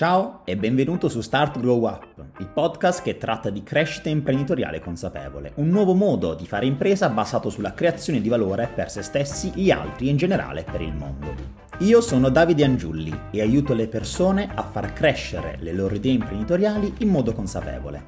[0.00, 2.06] Ciao e benvenuto su Start Grow Up,
[2.38, 7.50] il podcast che tratta di crescita imprenditoriale consapevole, un nuovo modo di fare impresa basato
[7.50, 11.34] sulla creazione di valore per se stessi, gli altri e in generale per il mondo.
[11.80, 16.94] Io sono Davide Angiulli e aiuto le persone a far crescere le loro idee imprenditoriali
[17.00, 18.02] in modo consapevole.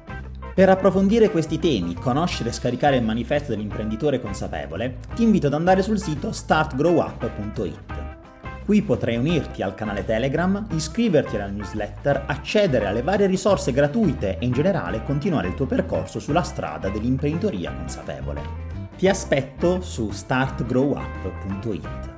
[0.55, 5.83] Per approfondire questi temi, conoscere e scaricare il manifesto dell'imprenditore consapevole, ti invito ad andare
[5.83, 7.92] sul sito startgrowup.it.
[8.65, 14.45] Qui potrai unirti al canale Telegram, iscriverti alla newsletter, accedere alle varie risorse gratuite e
[14.45, 18.41] in generale continuare il tuo percorso sulla strada dell'imprenditoria consapevole.
[18.97, 22.12] Ti aspetto su startgrowup.it.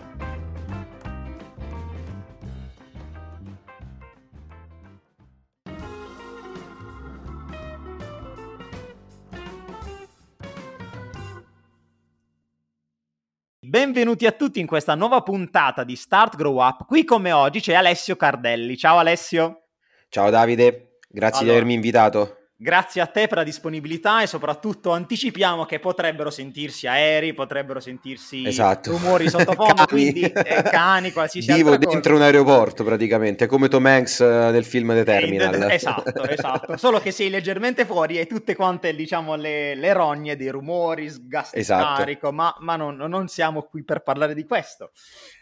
[13.75, 16.85] Benvenuti a tutti in questa nuova puntata di Start Grow Up.
[16.85, 18.77] Qui come oggi c'è Alessio Cardelli.
[18.77, 19.63] Ciao Alessio.
[20.07, 22.44] Ciao Davide, grazie allora, di avermi invitato.
[22.57, 28.47] Grazie a te per la disponibilità e soprattutto anticipiamo che potrebbero sentirsi aerei, potrebbero sentirsi
[28.47, 28.91] esatto.
[28.91, 29.87] rumori sottofondo, cani.
[29.87, 32.23] quindi eh, cani, qualsiasi Vivo altra dentro cosa.
[32.23, 35.63] un aeroporto praticamente, come Tom Hanks uh, nel film The Terminal.
[35.63, 36.77] Eh, esatto, esatto.
[36.77, 41.59] Solo che sei leggermente fuori e tutte quante diciamo le, le rogne dei rumori, sgasti
[41.59, 41.97] esatto.
[41.97, 44.91] carico, ma, ma non, non siamo qui per parlare di questo.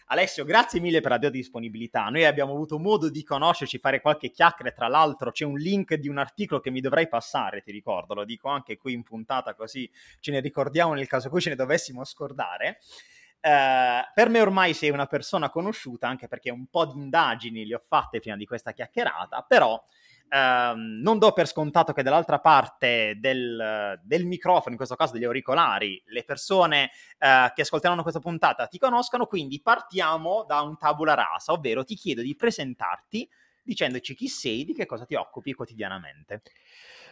[0.08, 2.06] Alessio, grazie mille per la tua disponibilità.
[2.06, 4.74] Noi abbiamo avuto modo di conoscerci, fare qualche chiacchiere.
[4.74, 8.26] Tra l'altro, c'è un link di un articolo che mi dovrei passare, ti ricordo, lo
[8.26, 11.56] dico anche qui in puntata, così ce ne ricordiamo nel caso in cui ce ne
[11.56, 12.80] dovessimo scordare.
[13.44, 17.76] Uh, per me ormai sei una persona conosciuta, anche perché un po' di indagini le
[17.76, 19.82] ho fatte prima di questa chiacchierata, però
[20.34, 25.26] Ehm, non do per scontato che dall'altra parte del, del, microfono, in questo caso degli
[25.26, 26.90] auricolari, le persone
[27.20, 31.94] uh, che ascolteranno questa puntata ti conoscano, quindi partiamo da un tabula rasa, ovvero ti
[31.94, 33.30] chiedo di presentarti
[33.64, 36.44] dicendoci chi sei, di che cosa ti occupi quotidianamente.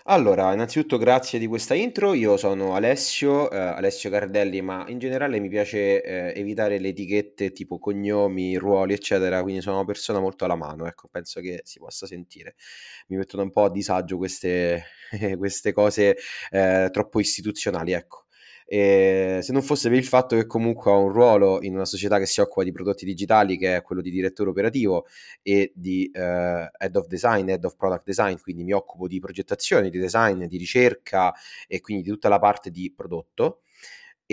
[0.06, 2.14] Allora, innanzitutto grazie di questa intro.
[2.14, 7.52] Io sono Alessio, eh, Alessio Cardelli, ma in generale mi piace eh, evitare le etichette
[7.52, 11.78] tipo cognomi, ruoli, eccetera, quindi sono una persona molto alla mano, ecco, penso che si
[11.80, 12.56] possa sentire.
[13.10, 14.86] Mi mettono un po' a disagio queste,
[15.38, 16.18] queste cose
[16.50, 18.26] eh, troppo istituzionali, ecco.
[18.74, 22.18] E se non fosse per il fatto che comunque ho un ruolo in una società
[22.20, 25.08] che si occupa di prodotti digitali, che è quello di direttore operativo
[25.42, 29.90] e di uh, head of design, head of product design, quindi mi occupo di progettazione,
[29.90, 31.34] di design, di ricerca
[31.68, 33.60] e quindi di tutta la parte di prodotto.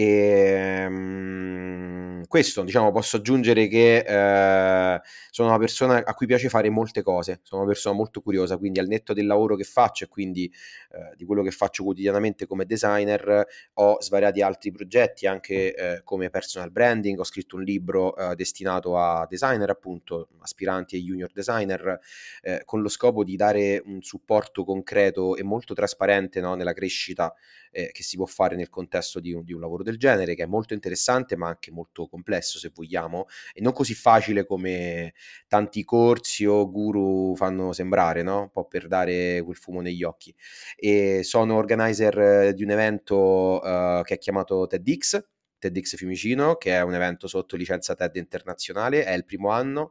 [0.01, 6.71] E, um, questo, diciamo, posso aggiungere che uh, sono una persona a cui piace fare
[6.71, 10.07] molte cose, sono una persona molto curiosa, quindi al netto del lavoro che faccio e
[10.07, 10.49] quindi
[10.91, 13.45] uh, di quello che faccio quotidianamente come designer,
[13.75, 19.27] ho svariati altri progetti anche uh, come personal branding, ho scritto un libro destinato a
[19.29, 21.99] designer, appunto, aspiranti e junior designer,
[22.65, 27.35] con lo scopo di dare un supporto concreto e molto trasparente no, nella crescita
[27.71, 30.45] eh, che si può fare nel contesto di un, di un, lavoro del genere, che
[30.45, 35.15] è molto interessante ma anche molto complesso se vogliamo, e non così facile come
[35.47, 38.43] tanti corsi o guru fanno sembrare, no?
[38.43, 40.35] un po' per dare quel fumo negli occhi.
[40.77, 45.23] E sono organizer di un evento uh, che è chiamato TEDx,
[45.59, 49.91] TEDx Fiumicino, che è un evento sotto licenza TED internazionale, è il primo anno.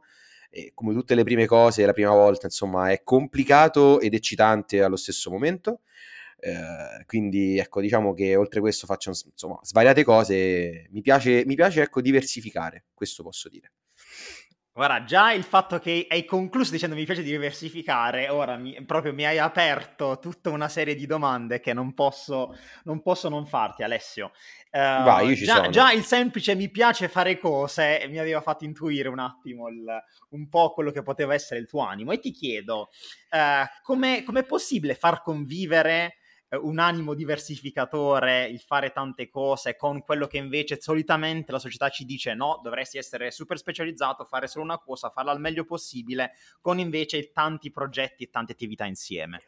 [0.50, 4.96] E come tutte le prime cose, la prima volta, insomma, è complicato ed eccitante allo
[4.96, 5.82] stesso momento.
[6.40, 10.86] Eh, quindi ecco, diciamo che oltre questo faccio insomma, svariate cose.
[10.90, 13.72] Mi piace, mi piace ecco, diversificare, questo posso dire.
[14.78, 19.26] Guarda, già il fatto che hai concluso dicendo mi piace diversificare, ora mi, proprio mi
[19.26, 24.30] hai aperto tutta una serie di domande che non posso non, posso non farti, Alessio.
[24.70, 25.70] Uh, Vai, io ci già, sono.
[25.70, 29.84] già il semplice mi piace fare cose mi aveva fatto intuire un attimo il,
[30.28, 32.12] un po' quello che poteva essere il tuo animo.
[32.12, 32.90] E ti chiedo,
[33.32, 36.17] uh, com'è, com'è possibile far convivere
[36.56, 42.04] un animo diversificatore, il fare tante cose con quello che invece solitamente la società ci
[42.04, 46.78] dice no, dovresti essere super specializzato, fare solo una cosa, farla al meglio possibile, con
[46.78, 49.42] invece tanti progetti e tante attività insieme.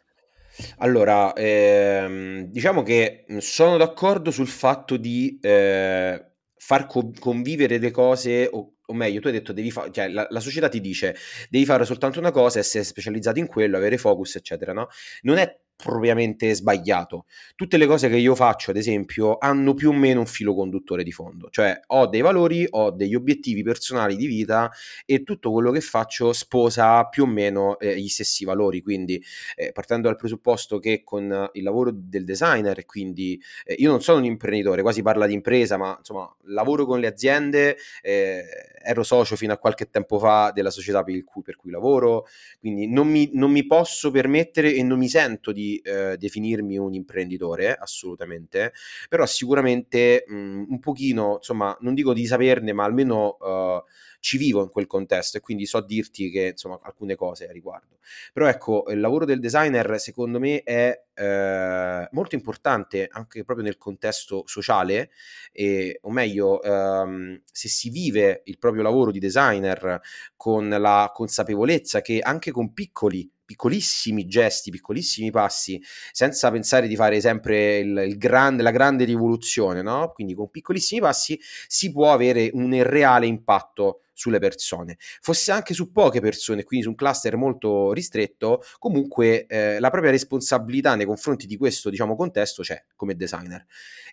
[0.78, 8.48] Allora, ehm, diciamo che sono d'accordo sul fatto di eh, far co- convivere le cose,
[8.50, 11.16] o, o, meglio, tu hai detto, devi fa- cioè, la, la, società ti dice
[11.48, 14.88] devi fare soltanto una cosa, essere specializzato in quello, avere focus, eccetera, no?
[15.22, 17.26] Non è propriamente sbagliato.
[17.56, 21.02] Tutte le cose che io faccio, ad esempio, hanno più o meno un filo conduttore
[21.02, 24.70] di fondo, cioè ho dei valori, ho degli obiettivi personali di vita
[25.04, 29.22] e tutto quello che faccio sposa più o meno eh, gli stessi valori, quindi
[29.56, 34.18] eh, partendo dal presupposto che con il lavoro del designer, quindi eh, io non sono
[34.18, 38.44] un imprenditore, quasi parla di impresa, ma insomma lavoro con le aziende, eh,
[38.82, 42.26] ero socio fino a qualche tempo fa della società per cui, per cui lavoro,
[42.58, 46.94] quindi non mi, non mi posso permettere e non mi sento di eh, definirmi un
[46.94, 48.72] imprenditore, assolutamente,
[49.08, 53.82] però sicuramente mh, mhmm, un pochino, insomma, non dico di saperne, ma almeno uh,
[54.20, 57.98] ci vivo in quel contesto e quindi so dirti che, insomma, alcune cose a riguardo.
[58.32, 63.78] Però ecco, il lavoro del designer secondo me è eh, molto importante anche proprio nel
[63.78, 65.10] contesto sociale,
[65.52, 70.00] e, o meglio, ehm, se si vive il proprio lavoro di designer
[70.36, 75.82] con la consapevolezza che anche con piccoli piccolissimi gesti, piccolissimi passi,
[76.12, 80.12] senza pensare di fare sempre il, il grande, la grande rivoluzione, no?
[80.14, 81.36] Quindi con piccolissimi passi
[81.66, 84.96] si può avere un reale impatto sulle persone.
[84.98, 90.10] Fosse anche su poche persone, quindi su un cluster molto ristretto, comunque eh, la propria
[90.10, 93.64] responsabilità nei confronti di questo diciamo, contesto c'è come designer.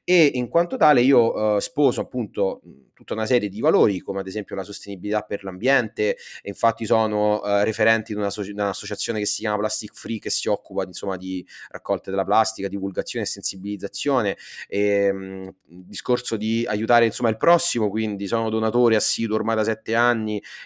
[0.06, 2.62] E in quanto tale io eh, sposo appunto
[2.94, 7.66] tutta una serie di valori, come ad esempio la sostenibilità per l'ambiente, infatti sono eh,
[7.66, 11.18] referenti di, una so- di un'associazione che si chiama Plastic Free, che si occupa insomma
[11.18, 14.38] di raccolta della plastica, divulgazione e sensibilizzazione,
[14.70, 19.94] e mh, discorso di aiutare insomma il prossimo, quindi sono donatore assiduo ormai da sette
[19.94, 19.97] anni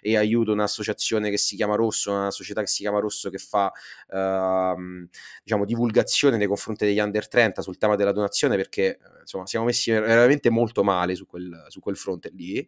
[0.02, 3.72] e aiuto un'associazione che si chiama Rosso, una società che si chiama Rosso che fa
[4.10, 5.08] ehm,
[5.44, 9.92] diciamo divulgazione nei confronti degli under 30 sul tema della donazione perché insomma siamo messi
[9.92, 12.68] veramente molto male su quel, su quel fronte lì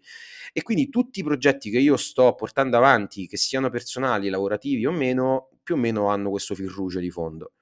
[0.51, 4.91] e quindi tutti i progetti che io sto portando avanti, che siano personali, lavorativi o
[4.91, 7.53] meno, più o meno hanno questo fil rouge di fondo.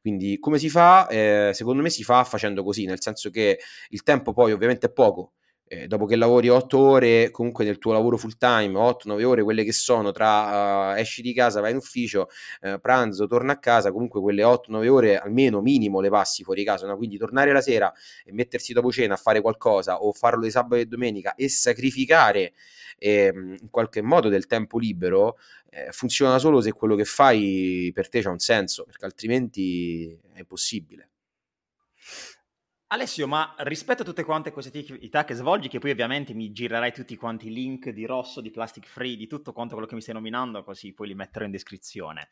[0.00, 1.08] Quindi come si fa?
[1.08, 3.58] Eh, secondo me si fa facendo così, nel senso che
[3.90, 5.32] il tempo poi ovviamente è poco,
[5.68, 9.64] eh, dopo che lavori 8 ore, comunque nel tuo lavoro full time, 8-9 ore, quelle
[9.64, 12.28] che sono tra uh, esci di casa, vai in ufficio,
[12.62, 16.86] uh, pranzo, torna a casa, comunque quelle 8-9 ore almeno minimo le passi fuori casa,
[16.86, 16.96] no?
[16.96, 17.92] quindi tornare la sera
[18.24, 22.52] e mettersi dopo cena a fare qualcosa o farlo di sabato e domenica e sacrificare
[22.98, 25.36] eh, in qualche modo del tempo libero
[25.70, 30.38] eh, funziona solo se quello che fai per te c'ha un senso, perché altrimenti è
[30.38, 31.10] impossibile.
[32.88, 36.92] Alessio, ma rispetto a tutte quante queste attività che svolgi, che poi ovviamente mi girerai
[36.92, 40.00] tutti quanti i link di Rosso, di Plastic Free, di tutto quanto quello che mi
[40.00, 42.28] stai nominando, così poi li metterò in descrizione.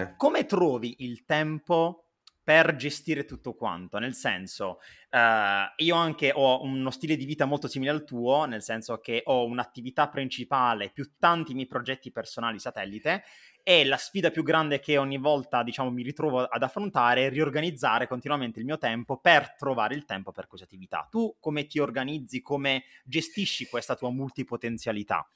[0.00, 2.06] Eh, come trovi il tempo
[2.42, 3.98] per gestire tutto quanto?
[3.98, 4.78] Nel senso,
[5.10, 9.20] eh, io anche ho uno stile di vita molto simile al tuo, nel senso che
[9.26, 13.22] ho un'attività principale più tanti miei progetti personali satellite
[13.66, 18.06] e la sfida più grande che ogni volta, diciamo, mi ritrovo ad affrontare è riorganizzare
[18.06, 21.08] continuamente il mio tempo per trovare il tempo per queste attività.
[21.10, 25.26] Tu come ti organizzi, come gestisci questa tua multipotenzialità?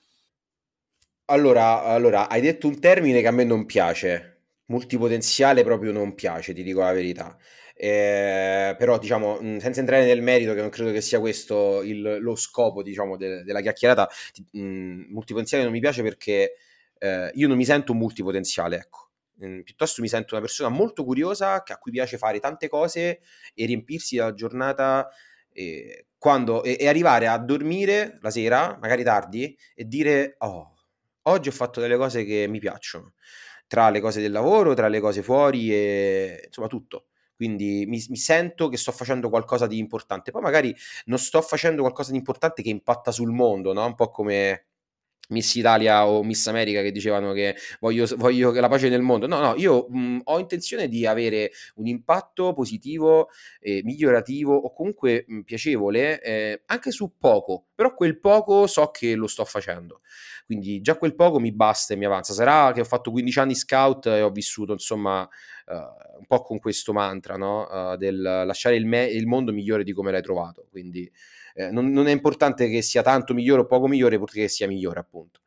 [1.31, 6.53] Allora, allora, hai detto un termine che a me non piace, multipotenziale proprio non piace,
[6.53, 7.37] ti dico la verità.
[7.75, 12.35] Eh, però diciamo senza entrare nel merito che non credo che sia questo il, lo
[12.35, 14.09] scopo diciamo de, della chiacchierata
[14.51, 16.55] mh, multipotenziale non mi piace perché
[16.99, 19.09] eh, io non mi sento un multipotenziale, ecco.
[19.45, 23.21] Mm, piuttosto mi sento una persona molto curiosa a cui piace fare tante cose
[23.55, 25.09] e riempirsi la giornata
[25.53, 30.75] eh, quando, e, e, arrivare a dormire la sera, magari tardi, e dire oh,
[31.23, 33.15] oggi ho fatto delle cose che mi piacciono,
[33.69, 37.06] tra le cose del lavoro, tra le cose fuori e insomma tutto.
[37.37, 40.33] Quindi mi, mi, sento che sto facendo qualcosa di importante.
[40.33, 40.75] Poi magari
[41.05, 43.87] non sto facendo qualcosa di importante che impatta sul mondo, no?
[43.87, 44.67] Un po' come
[45.31, 49.26] Miss Italia o Miss America che dicevano che voglio, voglio la pace nel mondo.
[49.26, 53.28] No, no, io mh, ho intenzione di avere un impatto positivo,
[53.61, 59.14] eh, migliorativo o comunque mh, piacevole eh, anche su poco, però quel poco so che
[59.14, 60.00] lo sto facendo.
[60.47, 62.33] Quindi già quel poco mi basta e mi avanza.
[62.33, 65.21] Sarà che ho fatto 15 anni scout e ho vissuto insomma
[65.66, 65.73] uh,
[66.19, 67.66] un po' con questo mantra no?
[67.66, 70.66] uh, del lasciare il, me- il mondo migliore di come l'hai trovato.
[70.71, 71.11] Quindi
[71.59, 75.00] eh, non, non, è importante che sia tanto migliore o poco migliore, purché sia migliore,
[75.00, 75.41] appunto.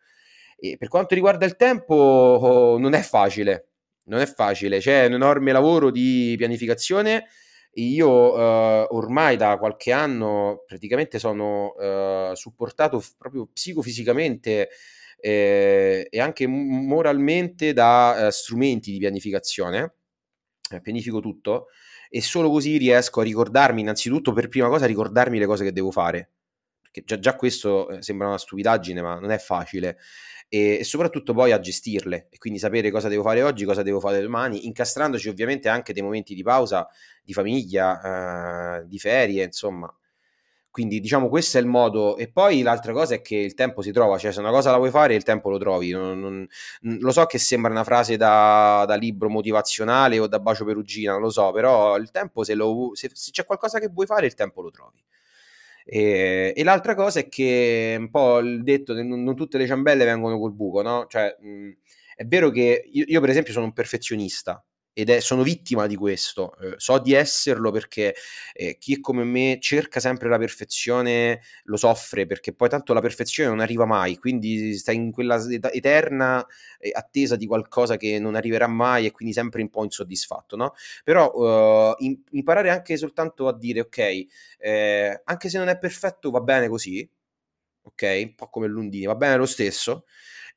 [0.58, 3.70] E per quanto riguarda il tempo, oh, non è facile,
[4.04, 7.28] non è facile, c'è un enorme lavoro di pianificazione.
[7.76, 14.70] Io eh, ormai da qualche anno praticamente sono eh, supportato f- proprio psicofisicamente
[15.18, 19.94] eh, e anche moralmente da eh, strumenti di pianificazione.
[20.72, 21.68] Eh, pianifico tutto
[22.14, 25.92] e solo così riesco a ricordarmi innanzitutto per prima cosa ricordarmi le cose che devo
[25.92, 26.32] fare
[26.92, 29.98] perché già, già questo eh, sembra una stupidaggine, ma non è facile.
[30.50, 34.02] E, e, soprattutto poi a gestirle e quindi sapere cosa devo fare oggi, cosa devo
[34.02, 36.86] fare domani, incastrandoci ovviamente anche dei momenti di pausa,
[37.24, 39.94] di famiglia, eh, di ferie, insomma,
[40.72, 43.92] quindi diciamo questo è il modo e poi l'altra cosa è che il tempo si
[43.92, 45.92] trova, cioè se una cosa la vuoi fare il tempo lo trovi.
[45.92, 46.48] Non, non,
[46.82, 51.30] lo so che sembra una frase da, da, libro motivazionale o da bacio perugina, lo
[51.30, 54.62] so, però il tempo se, lo, se, se c'è qualcosa che vuoi fare il tempo
[54.62, 55.04] lo trovi.
[55.84, 60.06] E, e, l'altra cosa è che un po' il detto non, non tutte le ciambelle
[60.06, 61.06] vengono col buco, no?
[61.08, 61.72] Cioè, mh,
[62.16, 65.96] è vero che io, io per esempio sono un perfezionista, ed è, sono vittima di
[65.96, 66.56] questo.
[66.58, 68.16] Eh, so di esserlo perché
[68.54, 73.50] eh, chi come me cerca sempre la perfezione, lo soffre perché poi tanto la perfezione
[73.50, 75.40] non arriva mai, quindi stai in quella
[75.72, 76.46] eterna
[76.80, 80.74] eh, attesa di qualcosa che non arriverà mai e quindi sempre un po' insoddisfatto, no?
[81.04, 84.26] Però uh, in, imparare anche soltanto a dire ok,
[84.60, 87.08] eh, anche se non è perfetto va bene così,
[87.84, 88.22] ok?
[88.24, 90.06] Un po' come Lundini, va bene lo stesso.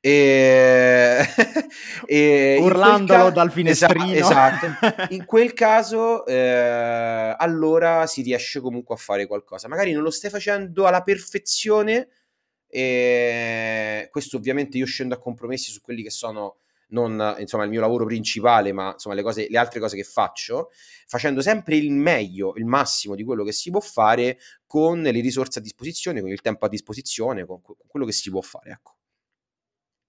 [0.05, 1.25] E...
[2.05, 4.13] e Urlandolo ca- dal finestrino.
[4.13, 5.05] Esatto, esatto.
[5.15, 9.67] In quel caso, eh, allora si riesce comunque a fare qualcosa.
[9.67, 12.09] Magari non lo stai facendo alla perfezione.
[12.67, 16.57] E questo ovviamente io scendo a compromessi su quelli che sono
[16.89, 20.69] non insomma il mio lavoro principale, ma insomma le, cose, le altre cose che faccio,
[21.07, 25.57] facendo sempre il meglio, il massimo di quello che si può fare con le risorse
[25.57, 28.69] a disposizione, con il tempo a disposizione, con, con quello che si può fare.
[28.69, 28.94] Ecco.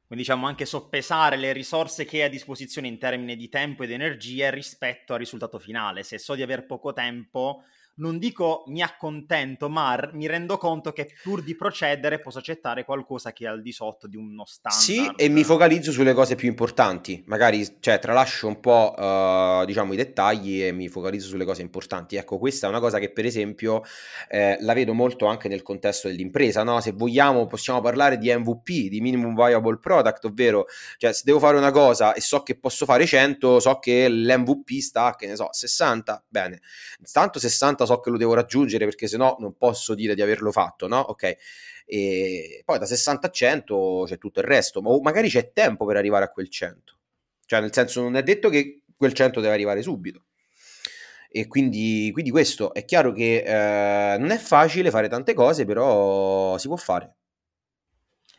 [0.07, 3.91] Quindi diciamo anche soppesare le risorse che hai a disposizione in termini di tempo ed
[3.91, 6.05] energie rispetto al risultato finale.
[6.05, 7.65] Se so di aver poco tempo,
[7.97, 13.33] non dico mi accontento, ma mi rendo conto che pur di procedere posso accettare qualcosa
[13.33, 14.83] che è al di sotto di uno standard.
[14.83, 17.23] Sì, e mi focalizzo sulle cose più importanti.
[17.27, 22.17] Magari, cioè, tralascio un po', uh, diciamo, i dettagli e mi focalizzo sulle cose importanti.
[22.17, 23.83] Ecco, questa è una cosa che, per esempio,
[24.29, 26.81] eh, la vedo molto anche nel contesto dell'impresa, no?
[26.81, 30.67] Se vogliamo, possiamo parlare di MVP, di Minimum Viable Product, ovvero,
[30.99, 34.71] cioè, se devo fare una cosa e so che posso fare 100, so che l'MVP
[34.81, 36.61] sta, che ne so, 60, bene.
[37.11, 40.87] Tanto 60 so che lo devo raggiungere perché sennò non posso dire di averlo fatto,
[40.87, 40.99] no?
[40.99, 41.37] Ok.
[41.87, 45.97] E poi da 60 a 100 c'è tutto il resto, ma magari c'è tempo per
[45.97, 46.99] arrivare a quel 100.
[47.47, 50.25] Cioè, nel senso, non è detto che quel 100 deve arrivare subito.
[51.31, 56.57] E quindi, quindi questo è chiaro che eh, non è facile fare tante cose, però
[56.59, 57.15] si può fare.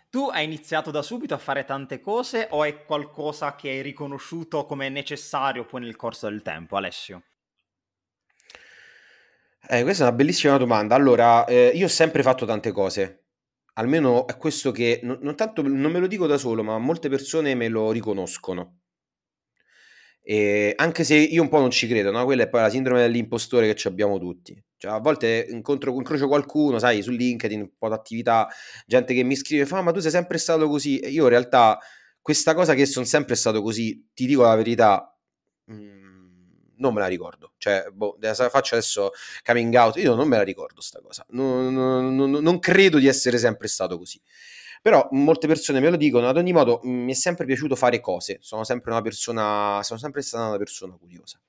[0.10, 4.66] Tu hai iniziato da subito a fare tante cose o è qualcosa che hai riconosciuto
[4.66, 7.24] come necessario poi nel corso del tempo, Alessio?
[9.70, 10.96] Eh, questa è una bellissima domanda.
[10.96, 13.26] Allora, eh, io ho sempre fatto tante cose.
[13.74, 17.10] Almeno è questo che non, non tanto non me lo dico da solo, ma molte
[17.10, 18.80] persone me lo riconoscono.
[20.22, 22.24] E anche se io un po' non ci credo, no?
[22.26, 24.62] Quella è poi la sindrome dell'impostore che abbiamo tutti.
[24.78, 28.48] Cioè, a volte incontro, incrocio qualcuno, sai, su LinkedIn, un po' d'attività,
[28.86, 31.00] gente che mi scrive, fa, ma tu sei sempre stato così.
[31.00, 31.78] E io in realtà
[32.22, 35.18] questa cosa che sono sempre stato così, ti dico la verità,
[35.66, 36.07] mh, mm,
[36.78, 37.54] non me la ricordo.
[37.58, 38.18] Cioè, boh,
[38.50, 39.12] faccio adesso
[39.44, 41.26] coming out, io non me la ricordo sta cosa.
[41.30, 44.20] Non, non, non, credo di essere sempre stato così.
[44.82, 48.38] Però molte persone me lo dicono, ad ogni modo mi è sempre piaciuto fare cose,
[48.42, 51.40] sono sempre una persona, sono sempre stata una persona curiosa.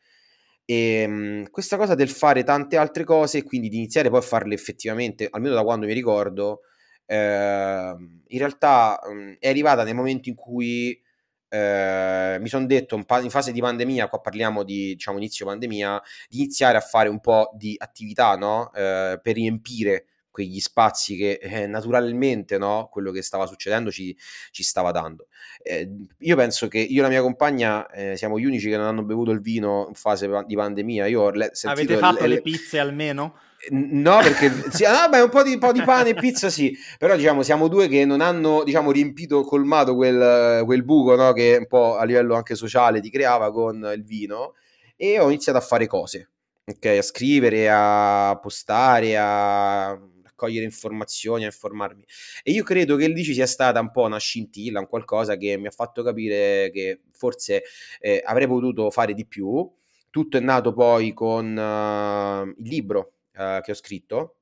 [0.64, 4.22] E ehm, questa cosa del fare tante altre cose e quindi di iniziare poi a
[4.22, 6.60] farle effettivamente, almeno da quando mi ricordo,
[7.06, 11.00] eh, in realtà mh, è arrivata nel momento in cui
[11.48, 16.00] eh, mi sono detto pa- in fase di pandemia, qua parliamo di diciamo inizio pandemia,
[16.28, 18.72] di iniziare a fare un po' di attività no?
[18.74, 20.06] eh, per riempire
[20.38, 22.88] quegli spazi che eh, naturalmente no?
[22.92, 24.16] quello che stava succedendo ci,
[24.52, 25.26] ci stava dando.
[25.60, 28.86] Eh, io penso che io e la mia compagna eh, siamo gli unici che non
[28.86, 31.06] hanno bevuto il vino in fase di pandemia.
[31.06, 33.34] Io ho le- Avete fatto le, le pizze almeno?
[33.70, 36.72] No, perché sì, ah, beh, un po' di, un po' di pane e pizza sì,
[36.96, 41.56] però diciamo siamo due che non hanno diciamo, riempito, colmato quel, quel buco no, che
[41.58, 44.54] un po' a livello anche sociale ti creava con il vino
[44.94, 46.30] e ho iniziato a fare cose,
[46.64, 46.86] ok?
[46.86, 49.98] A scrivere, a postare, a
[50.38, 52.04] raccogliere informazioni, a informarmi.
[52.44, 55.58] E io credo che lì ci sia stata un po' una scintilla, un qualcosa che
[55.58, 57.64] mi ha fatto capire che forse
[57.98, 59.68] eh, avrei potuto fare di più.
[60.10, 64.37] Tutto è nato poi con uh, il libro uh, che ho scritto.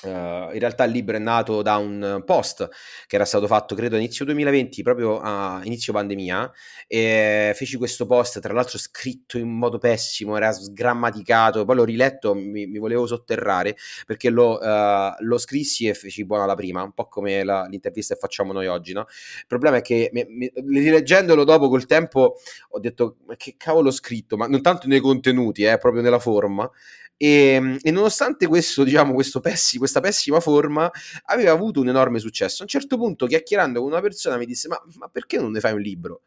[0.00, 2.68] Uh, in realtà il libro è nato da un post
[3.08, 6.52] che era stato fatto credo a inizio 2020 proprio a inizio pandemia
[6.86, 12.32] e feci questo post tra l'altro scritto in modo pessimo era sgrammaticato poi l'ho riletto
[12.34, 13.76] mi, mi volevo sotterrare
[14.06, 18.14] perché lo, uh, lo, scrissi e feci buona la prima un po' come la, l'intervista
[18.14, 19.00] che facciamo noi oggi no?
[19.00, 22.36] il problema è che mi, mi, rileggendolo dopo col tempo
[22.68, 26.20] ho detto ma che cavolo ho scritto ma non tanto nei contenuti eh, proprio nella
[26.20, 26.70] forma
[27.20, 30.90] E, ehm, e, nonostante questo, diciamo, questo pessi, questa pessima forma,
[31.26, 32.62] aveva avuto un enorme successo.
[32.62, 35.60] A un certo punto, chiacchierando con una persona, mi disse: Ma, ma perché non ne
[35.60, 36.22] fai un libro?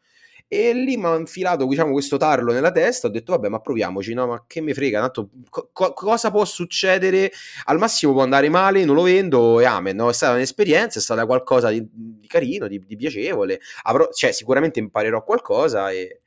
[0.54, 3.08] E lì mi ha infilato diciamo, questo tarlo nella testa.
[3.08, 4.28] Ho detto, vabbè, ma proviamoci, no?
[4.28, 7.32] Ma che mi frega, tanto co- cosa può succedere?
[7.66, 9.96] Al massimo può andare male, non lo vendo e amen.
[9.96, 10.10] No?
[10.10, 13.62] È stata un'esperienza, è stata qualcosa di, di carino, di, di piacevole.
[13.84, 16.21] Avrò, cioè, sicuramente imparerò qualcosa e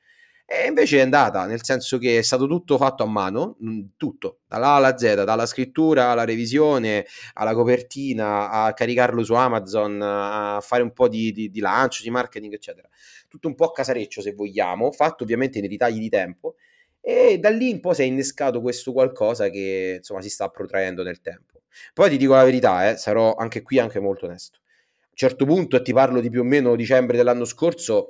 [0.46, 3.56] e invece è andata, nel senso che è stato tutto fatto a mano,
[3.96, 10.60] tutto, dalla alla Z, dalla scrittura alla revisione, alla copertina, a caricarlo su Amazon, a
[10.60, 12.88] fare un po' di, di, di lancio, di marketing, eccetera.
[13.26, 16.56] Tutto un po' casareccio, se vogliamo, fatto ovviamente nei ritagli di tempo.
[17.00, 21.02] E da lì un po' si è innescato questo qualcosa che insomma si sta protraendo
[21.02, 21.62] nel tempo.
[21.92, 24.58] Poi ti dico la verità, eh, sarò anche qui anche molto onesto.
[24.60, 28.08] A un certo punto, e ti parlo di più o meno dicembre dell'anno scorso,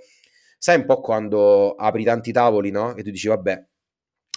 [0.64, 2.94] sai un po' quando apri tanti tavoli, no?
[2.96, 3.66] E tu dici, vabbè,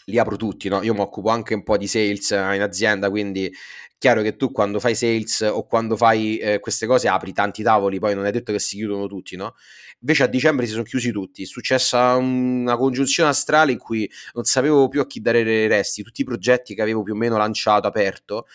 [0.08, 0.84] li apro tutti, no?
[0.84, 3.50] Io mi occupo anche un po' di sales eh, in azienda, quindi
[3.98, 7.98] chiaro che tu quando fai sales o quando fai eh, queste cose apri tanti tavoli,
[8.00, 9.56] poi non è detto che si chiudono tutti, no?
[10.02, 14.44] Invece a dicembre si sono chiusi tutti, è successa una congiunzione astrale in cui non
[14.44, 17.38] sapevo più a chi dare i resti, tutti i progetti che avevo più o meno
[17.38, 18.48] lanciato, aperto,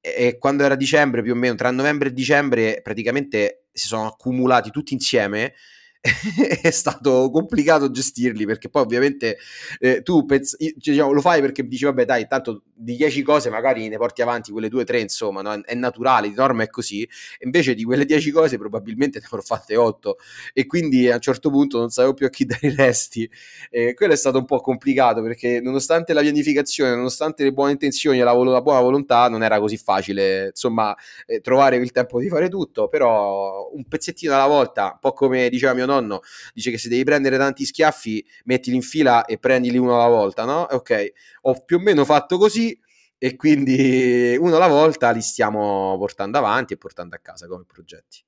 [0.00, 4.70] e quando era dicembre più o meno, tra novembre e dicembre praticamente si sono accumulati
[4.70, 5.54] tutti insieme
[6.62, 9.36] è stato complicato gestirli perché poi ovviamente
[9.78, 13.86] eh, tu pensi, diciamo, lo fai perché dici vabbè dai tanto di 10 cose magari
[13.88, 15.60] ne porti avanti quelle 2 tre insomma no?
[15.62, 17.06] è naturale di norma è così.
[17.40, 20.16] Invece di quelle 10 cose probabilmente ne avrò fatte 8
[20.54, 23.30] e quindi a un certo punto non sapevo più a chi dare i resti.
[23.68, 28.20] Eh, quello è stato un po' complicato perché nonostante la pianificazione nonostante le buone intenzioni
[28.20, 32.18] e la, vol- la, buona volontà non era così facile insomma eh, trovare il tempo
[32.20, 32.88] di fare tutto.
[32.88, 36.20] Però un pezzettino alla volta un po' come diceva mio nonno
[36.54, 40.44] dice che se devi prendere tanti schiaffi mettili in fila e prendili uno alla volta,
[40.44, 40.66] no?
[40.70, 42.78] Ok, ho più o meno fatto così
[43.18, 48.24] e quindi uno alla volta li stiamo portando avanti e portando a casa come progetti.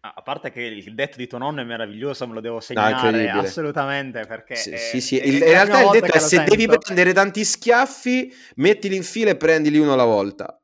[0.00, 3.40] A parte che il detto di tuo nonno è meraviglioso, me lo devo segnare no,
[3.40, 5.16] assolutamente perché sì, è, sì, sì.
[5.16, 6.54] Il, in realtà il detto è se sento.
[6.54, 10.57] devi prendere tanti schiaffi, mettili in fila e prendili uno alla volta.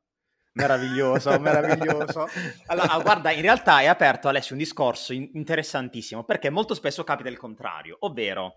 [0.55, 2.27] Meraviglioso, meraviglioso.
[2.67, 7.37] Allora, guarda, in realtà hai aperto Alessio un discorso interessantissimo perché molto spesso capita il
[7.37, 8.53] contrario, ovvero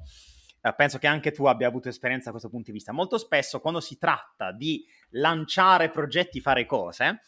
[0.61, 2.93] eh, penso che anche tu abbia avuto esperienza da questo punto di vista.
[2.93, 7.21] Molto spesso quando si tratta di lanciare progetti, fare cose,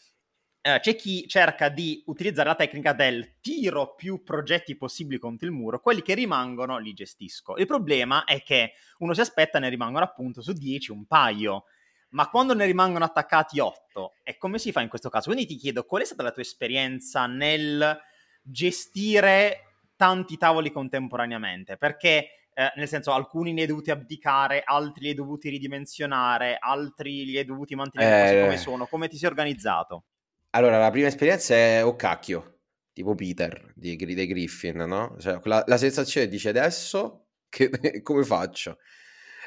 [0.61, 5.53] eh, c'è chi cerca di utilizzare la tecnica del tiro più progetti possibili contro il
[5.53, 7.57] muro, quelli che rimangono li gestisco.
[7.57, 11.65] Il problema è che uno si aspetta ne rimangono appunto su 10 un paio
[12.11, 15.31] ma quando ne rimangono attaccati 8, e come si fa in questo caso?
[15.31, 17.99] Quindi ti chiedo qual è stata la tua esperienza nel
[18.43, 21.77] gestire tanti tavoli contemporaneamente?
[21.77, 27.25] Perché, eh, nel senso, alcuni li hai dovuti abdicare, altri li hai dovuti ridimensionare, altri
[27.25, 28.43] li hai dovuti mantenere eh...
[28.43, 28.87] come sono.
[28.87, 30.05] Come ti sei organizzato?
[30.51, 32.59] Allora, la prima esperienza è oh cacchio,
[32.93, 35.17] tipo Peter di, dei Griffin, no?
[35.21, 37.71] Cioè, la, la sensazione dice adesso che,
[38.03, 38.79] come faccio?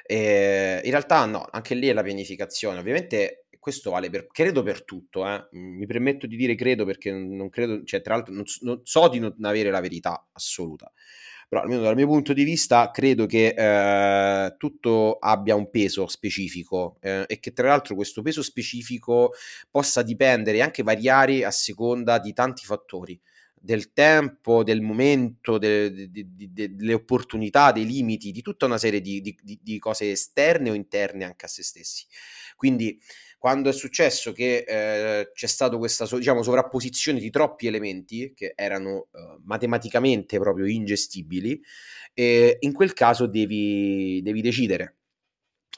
[0.06, 2.80] E in realtà no, anche lì è la pianificazione.
[2.80, 5.48] Ovviamente questo vale per, credo per tutto, eh.
[5.52, 9.20] mi permetto di dire credo perché non credo, cioè tra l'altro non, non so di
[9.20, 10.92] non avere la verità assoluta,
[11.48, 16.98] però almeno dal mio punto di vista credo che eh, tutto abbia un peso specifico
[17.00, 19.32] eh, e che tra l'altro questo peso specifico
[19.72, 23.18] possa dipendere e anche variare a seconda di tanti fattori
[23.64, 29.00] del tempo, del momento, de, de, de, delle opportunità, dei limiti, di tutta una serie
[29.00, 32.06] di, di, di, cose esterne o interne anche a se stessi.
[32.58, 33.00] Quindi
[33.38, 39.08] quando è successo che eh, c'è stata questa diciamo, sovrapposizione di troppi elementi che erano
[39.14, 41.62] eh, matematicamente proprio ingestibili,
[42.14, 44.98] eh, in quel caso devi, devi decidere,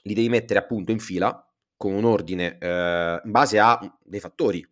[0.06, 1.40] li devi mettere appunto in fila
[1.78, 4.68] con un ordine eh, in base a dei fattori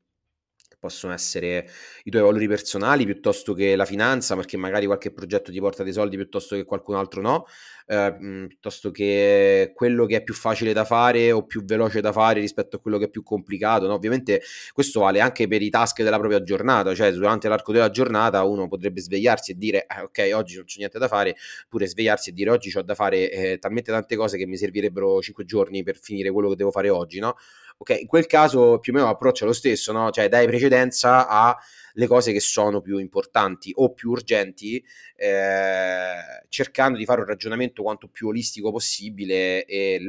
[0.83, 1.65] possono essere
[2.03, 5.93] i tuoi valori personali piuttosto che la finanza, perché magari qualche progetto ti porta dei
[5.93, 7.45] soldi piuttosto che qualcun altro no,
[7.85, 12.41] eh, piuttosto che quello che è più facile da fare o più veloce da fare
[12.41, 13.87] rispetto a quello che è più complicato.
[13.87, 13.93] No?
[13.93, 14.41] Ovviamente
[14.73, 18.67] questo vale anche per i task della propria giornata, cioè durante l'arco della giornata uno
[18.67, 22.33] potrebbe svegliarsi e dire eh, ok oggi non c'è niente da fare, oppure svegliarsi e
[22.33, 25.97] dire oggi ho da fare eh, talmente tante cose che mi servirebbero 5 giorni per
[25.97, 27.35] finire quello che devo fare oggi, no?
[27.83, 30.09] Ok, in quel caso più o meno l'approccio è lo stesso, no?
[30.09, 34.81] Cioè dai precedenza alle cose che sono più importanti o più urgenti,
[35.17, 39.99] eh, cercando di fare un ragionamento quanto più olistico possibile e,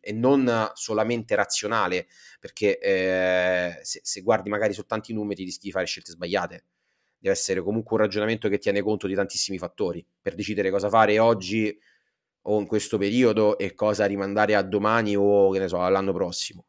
[0.00, 2.06] e non solamente razionale,
[2.38, 6.64] perché eh, se, se guardi magari soltanto i numeri rischi di fare scelte sbagliate
[7.18, 11.18] deve essere comunque un ragionamento che tiene conto di tantissimi fattori per decidere cosa fare
[11.18, 11.76] oggi
[12.42, 16.66] o in questo periodo e cosa rimandare a domani o che ne so all'anno prossimo.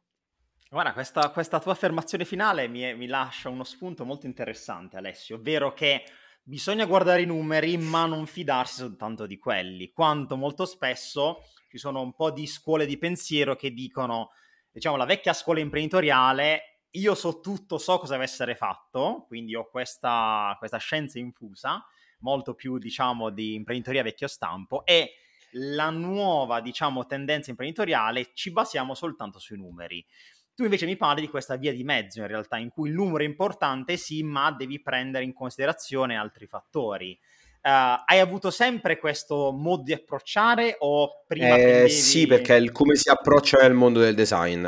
[0.73, 5.73] Guarda, questa, questa tua affermazione finale mi, mi lascia uno spunto molto interessante, Alessio, ovvero
[5.73, 6.05] che
[6.41, 11.99] bisogna guardare i numeri ma non fidarsi soltanto di quelli, quanto molto spesso ci sono
[11.99, 14.31] un po' di scuole di pensiero che dicono,
[14.71, 19.69] diciamo, la vecchia scuola imprenditoriale, io so tutto, so cosa deve essere fatto, quindi ho
[19.69, 21.85] questa, questa scienza infusa,
[22.19, 25.15] molto più, diciamo, di imprenditoria vecchio stampo, e
[25.55, 30.05] la nuova, diciamo, tendenza imprenditoriale ci basiamo soltanto sui numeri.
[30.53, 33.23] Tu invece mi parli di questa via di mezzo in realtà, in cui il numero
[33.23, 37.17] è importante sì, ma devi prendere in considerazione altri fattori.
[37.63, 41.89] Uh, hai avuto sempre questo modo di approcciare o prima eh, pendevi...
[41.89, 44.67] Sì, perché il come si approccia nel mondo del design.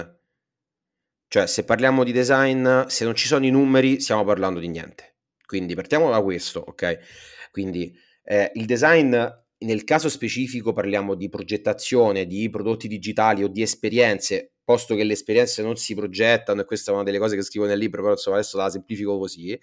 [1.27, 5.15] Cioè, se parliamo di design, se non ci sono i numeri, stiamo parlando di niente.
[5.45, 7.49] Quindi partiamo da questo, ok?
[7.51, 7.91] Quindi
[8.23, 9.15] eh, il design,
[9.63, 15.13] nel caso specifico parliamo di progettazione, di prodotti digitali o di esperienze, posto che le
[15.13, 18.13] esperienze non si progettano, e questa è una delle cose che scrivo nel libro, però
[18.13, 19.59] insomma adesso la semplifico così,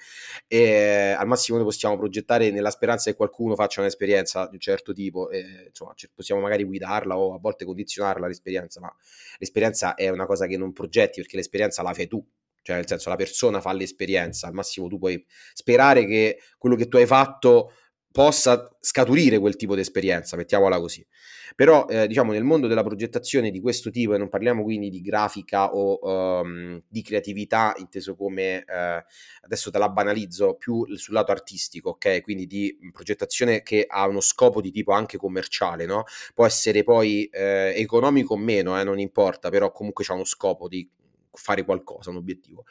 [0.46, 4.92] e al massimo noi possiamo progettare nella speranza che qualcuno faccia un'esperienza di un certo
[4.92, 8.94] tipo, e, insomma possiamo magari guidarla o a volte condizionarla l'esperienza, ma
[9.38, 12.22] l'esperienza è una cosa che non progetti perché l'esperienza la fai tu,
[12.62, 16.88] cioè nel senso la persona fa l'esperienza, al massimo tu puoi sperare che quello che
[16.88, 17.72] tu hai fatto
[18.12, 21.06] possa scaturire quel tipo di esperienza, mettiamola così.
[21.54, 25.00] Però, eh, diciamo, nel mondo della progettazione di questo tipo, e non parliamo quindi di
[25.00, 25.98] grafica o
[26.40, 29.04] um, di creatività, inteso come, eh,
[29.42, 32.22] adesso te la banalizzo, più sul lato artistico, ok?
[32.22, 36.04] Quindi di progettazione che ha uno scopo di tipo anche commerciale, no?
[36.34, 40.68] Può essere poi eh, economico o meno, eh, non importa, però comunque c'è uno scopo
[40.68, 40.88] di
[41.32, 42.64] fare qualcosa, un obiettivo.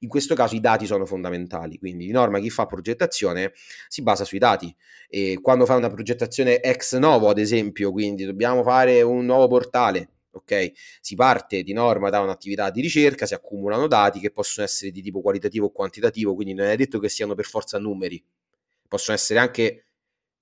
[0.00, 3.52] In questo caso i dati sono fondamentali, quindi di norma chi fa progettazione
[3.88, 4.74] si basa sui dati
[5.08, 10.08] e quando fa una progettazione ex novo, ad esempio, quindi dobbiamo fare un nuovo portale,
[10.32, 10.72] ok?
[11.00, 15.02] Si parte di norma da un'attività di ricerca, si accumulano dati che possono essere di
[15.02, 18.22] tipo qualitativo o quantitativo, quindi non è detto che siano per forza numeri,
[18.88, 19.86] possono essere anche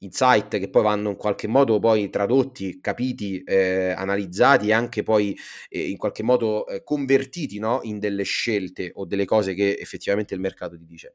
[0.00, 5.36] insight che poi vanno in qualche modo poi tradotti, capiti, eh, analizzati e anche poi
[5.68, 7.80] eh, in qualche modo eh, convertiti no?
[7.82, 11.12] in delle scelte o delle cose che effettivamente il mercato ti dice.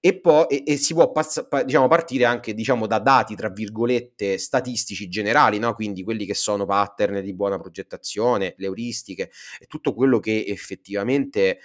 [0.00, 3.50] E poi e, e si può pass- pa- diciamo, partire anche diciamo, da dati, tra
[3.50, 5.74] virgolette, statistici generali, no?
[5.74, 11.40] quindi quelli che sono pattern di buona progettazione, le euristiche e tutto quello che effettivamente
[11.48, 11.58] eh,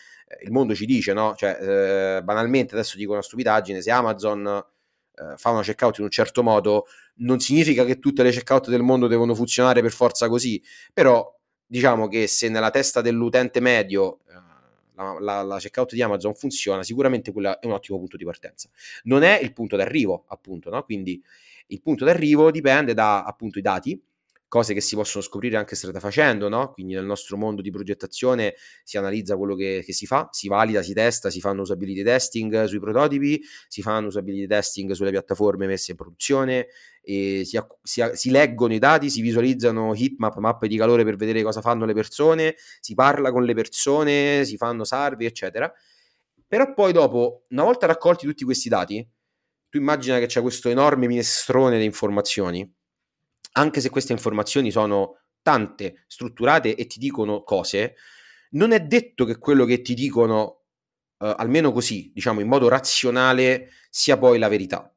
[0.43, 1.35] il mondo ci dice, no?
[1.35, 4.72] cioè, eh, banalmente adesso dico una stupidaggine, se Amazon
[5.15, 8.81] eh, fa una checkout in un certo modo, non significa che tutte le checkout del
[8.81, 11.31] mondo devono funzionare per forza così, però
[11.65, 14.33] diciamo che se nella testa dell'utente medio eh,
[14.95, 18.69] la, la, la, checkout di Amazon funziona, sicuramente quello è un ottimo punto di partenza.
[19.03, 20.83] Non è il punto d'arrivo, appunto, no?
[20.83, 21.21] Quindi
[21.67, 23.99] il punto d'arrivo dipende da appunto i dati
[24.53, 26.73] cose che si possono scoprire anche strada facendo, no?
[26.73, 30.83] Quindi nel nostro mondo di progettazione si analizza quello che, che, si fa, si valida,
[30.83, 35.89] si testa, si fanno usability testing sui prototipi, si fanno usability testing sulle piattaforme messe
[35.89, 36.67] in produzione,
[37.01, 37.43] si,
[37.81, 41.85] si, si, leggono i dati, si visualizzano heatmap, mappe di calore per vedere cosa fanno
[41.85, 45.73] le persone, si parla con le persone, si fanno survey, eccetera.
[46.47, 49.03] Però poi dopo, una volta raccolti tutti questi dati,
[49.67, 52.71] tu immagina che c'è questo enorme minestrone di informazioni
[53.51, 57.95] anche se queste informazioni sono tante, strutturate e ti dicono cose,
[58.51, 60.61] non è detto che quello che ti dicono,
[61.19, 64.93] eh, almeno così, diciamo in modo razionale, sia poi la verità.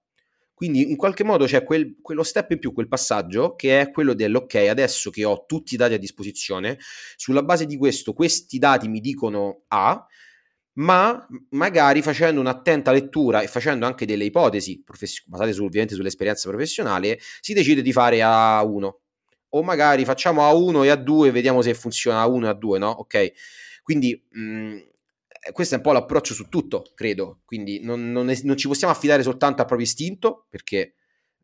[0.57, 4.15] Quindi in qualche modo c'è quel, quello step in più, quel passaggio che è quello
[4.15, 6.79] dell'ok, adesso che ho tutti i dati a disposizione,
[7.17, 10.07] sulla base di questo questi dati mi dicono A,
[10.77, 16.49] ma magari facendo un'attenta lettura e facendo anche delle ipotesi profes- basate su, ovviamente sull'esperienza
[16.49, 18.91] professionale, si decide di fare A1
[19.51, 22.91] o magari facciamo A1 e A2 e vediamo se funziona A1 e A2, no?
[22.91, 23.33] Ok?
[23.83, 24.79] Quindi mh, mm,
[25.53, 27.41] questo è un po' l'approccio su tutto, credo.
[27.45, 30.95] Quindi non, non, è, non ci possiamo affidare soltanto al proprio istinto, perché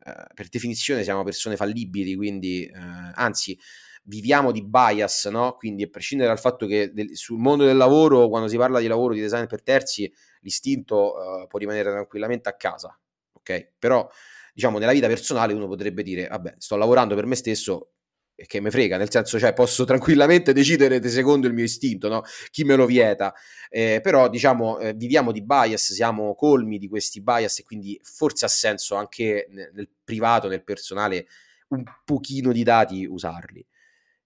[0.05, 2.71] eh, per definizione siamo persone fallibili, quindi eh,
[3.13, 3.57] anzi
[4.03, 5.55] viviamo di bias, no?
[5.57, 8.87] Quindi a prescindere dal fatto che del, sul mondo del lavoro, quando si parla di
[8.87, 10.11] lavoro di design per terzi,
[10.41, 12.97] l'istinto uh, può rimanere tranquillamente a casa,
[13.33, 13.71] ok?
[13.79, 14.07] Però
[14.53, 17.93] diciamo nella vita personale uno potrebbe dire, vabbè, sto lavorando per me stesso,
[18.35, 22.23] e che me frega, nel senso, cioè, posso tranquillamente decidere secondo il mio istinto, no?
[22.49, 23.33] Chi me lo vieta.
[23.69, 28.45] Eh, però, diciamo, eh, viviamo di bias, siamo colmi di questi bias e quindi forse
[28.45, 31.27] ha senso anche nel, nel privato, nel personale,
[31.69, 33.65] un pochino di dati usarli.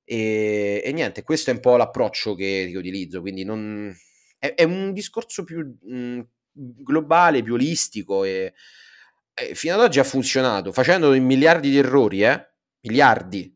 [0.10, 3.93] E, e, niente, questo è un po' l'approccio che, utilizzo, quindi non,
[4.39, 6.22] è, è, un discorso più mh,
[6.54, 8.54] globale, più olistico e,
[9.34, 12.41] e, fino ad oggi ha funzionato, facendo miliardi di errori, eh?
[12.84, 13.54] miliardi,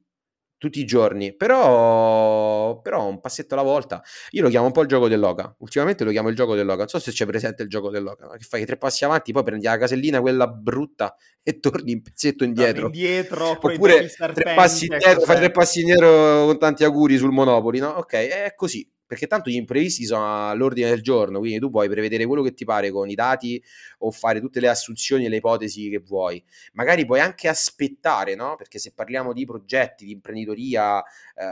[0.61, 3.99] tutti i giorni, però però un passetto alla volta.
[4.29, 5.55] Io lo chiamo un po' il gioco dell'oca.
[5.57, 6.77] Ultimamente lo chiamo il gioco dell'oca.
[6.77, 8.29] Non so se c'è presente il gioco dell'oca.
[8.37, 12.43] Che fai tre passi avanti, poi prendi la casellina quella brutta e torni un pezzetto
[12.43, 12.85] indietro.
[12.85, 17.87] Indietro Oppure tre passi indietro, fai tre passi indietro con tanti auguri sul Monopoli, no?
[17.87, 22.25] Ok, è così perché tanto gli imprevisti sono all'ordine del giorno, quindi tu puoi prevedere
[22.25, 23.61] quello che ti pare con i dati
[23.97, 26.41] o fare tutte le assunzioni e le ipotesi che vuoi.
[26.71, 28.55] Magari puoi anche aspettare, no?
[28.55, 31.43] Perché se parliamo di progetti, di imprenditoria, eh,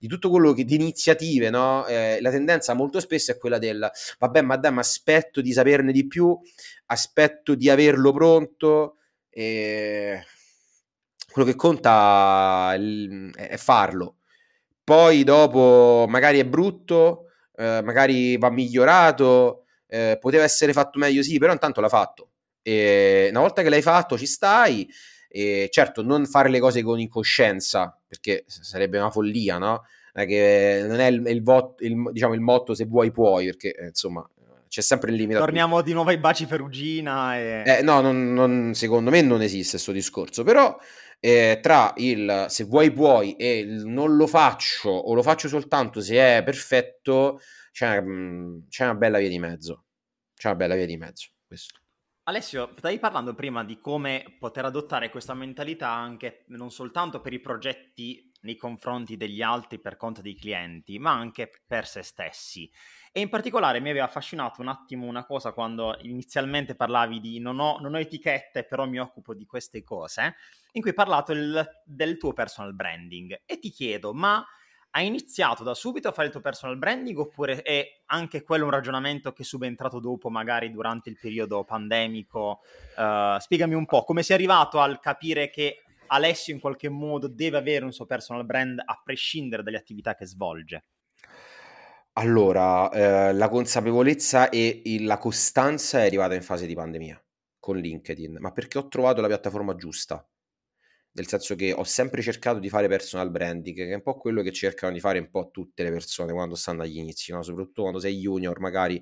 [0.00, 1.86] di tutto quello che di iniziative, no?
[1.86, 5.92] Eh, la tendenza molto spesso è quella del vabbè, ma dai, ma aspetto di saperne
[5.92, 6.36] di più,
[6.86, 8.96] aspetto di averlo pronto.
[9.30, 10.24] E...
[11.30, 14.16] Quello che conta è farlo
[14.92, 21.38] poi dopo magari è brutto, eh, magari va migliorato, eh, poteva essere fatto meglio, sì,
[21.38, 22.28] però intanto l'ha fatto.
[22.60, 24.86] E una volta che l'hai fatto ci stai,
[25.30, 29.84] e certo non fare le cose con incoscienza, perché sarebbe una follia, no?
[30.12, 33.86] Che non è il, il, vot, il, diciamo, il motto se vuoi puoi, perché eh,
[33.86, 34.28] insomma
[34.68, 35.38] c'è sempre il limite.
[35.38, 37.38] Torniamo di nuovo ai baci Ferugina.
[37.38, 37.62] E...
[37.64, 40.78] Eh, no, non, non, secondo me non esiste questo discorso, però
[41.24, 46.00] eh, tra il se vuoi puoi e il non lo faccio o lo faccio soltanto
[46.00, 47.38] se è perfetto,
[47.70, 49.84] c'è, mm, c'è una bella via di mezzo.
[50.34, 51.28] C'è una bella via di mezzo.
[51.46, 51.78] Questo.
[52.24, 57.40] Alessio, stavi parlando prima di come poter adottare questa mentalità anche non soltanto per i
[57.40, 62.68] progetti nei confronti degli altri per conto dei clienti, ma anche per se stessi.
[63.14, 67.58] E in particolare mi aveva affascinato un attimo una cosa quando inizialmente parlavi di non
[67.58, 70.36] ho, non ho etichette, però mi occupo di queste cose,
[70.72, 73.42] in cui hai parlato il, del tuo personal branding.
[73.44, 74.42] E ti chiedo, ma
[74.92, 78.70] hai iniziato da subito a fare il tuo personal branding oppure è anche quello un
[78.70, 82.60] ragionamento che è subentrato dopo, magari durante il periodo pandemico?
[82.96, 87.58] Uh, spiegami un po' come sei arrivato al capire che Alessio in qualche modo deve
[87.58, 90.84] avere un suo personal brand a prescindere dalle attività che svolge.
[92.16, 97.22] Allora, ehm, la consapevolezza e il la costanza è arrivata in fase di pandemia,
[97.58, 100.26] con LinkedIn, ma perché ho trovato la piattaforma giusta.
[101.14, 104.42] Nel senso che ho sempre cercato di fare personal branding, che è un po' quello
[104.42, 107.82] che cercano di fare un po' tutte le persone quando stanno agli inizi, no, soprattutto
[107.82, 109.00] quando sei junior magari,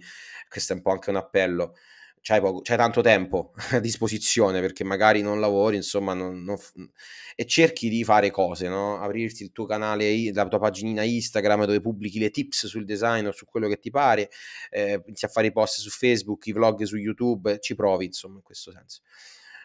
[0.48, 1.74] questo è un po' anche un appello
[2.22, 6.56] c'hai, poco, c'hai tanto tempo a disposizione perché magari non lavori, insomma, non, non,
[7.34, 9.00] e cerchi di fare cose, no?
[9.00, 13.32] Aprirti il tuo canale, la tua paginina Instagram dove pubblichi le tips sul design o
[13.32, 14.30] su quello che ti pare,
[14.70, 18.36] eh, inizi a fare i post su Facebook, i vlog su YouTube, ci provi, insomma,
[18.36, 19.00] in questo senso.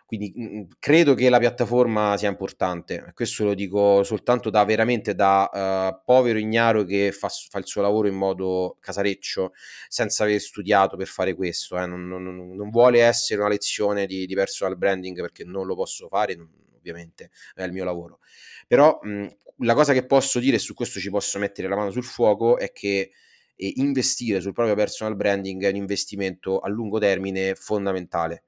[0.05, 5.15] Quindi mh, mhmm, credo che la piattaforma sia importante, questo lo dico soltanto da veramente
[5.15, 5.49] da
[5.97, 9.53] uh, povero ignaro che fa, fa, il suo lavoro in modo casareccio,
[9.87, 11.77] senza aver studiato per fare questo.
[11.79, 11.87] Eh.
[11.87, 16.07] Non, non, non, vuole essere una lezione di, di, personal branding perché non lo posso
[16.07, 18.19] fare, non, ovviamente è il mio lavoro.
[18.67, 21.75] Però mh, mhmm, la cosa che posso dire, e su questo ci posso mettere la
[21.75, 23.11] mano sul fuoco, è che
[23.55, 28.43] eh, investire sul proprio personal branding è un investimento a lungo termine fondamentale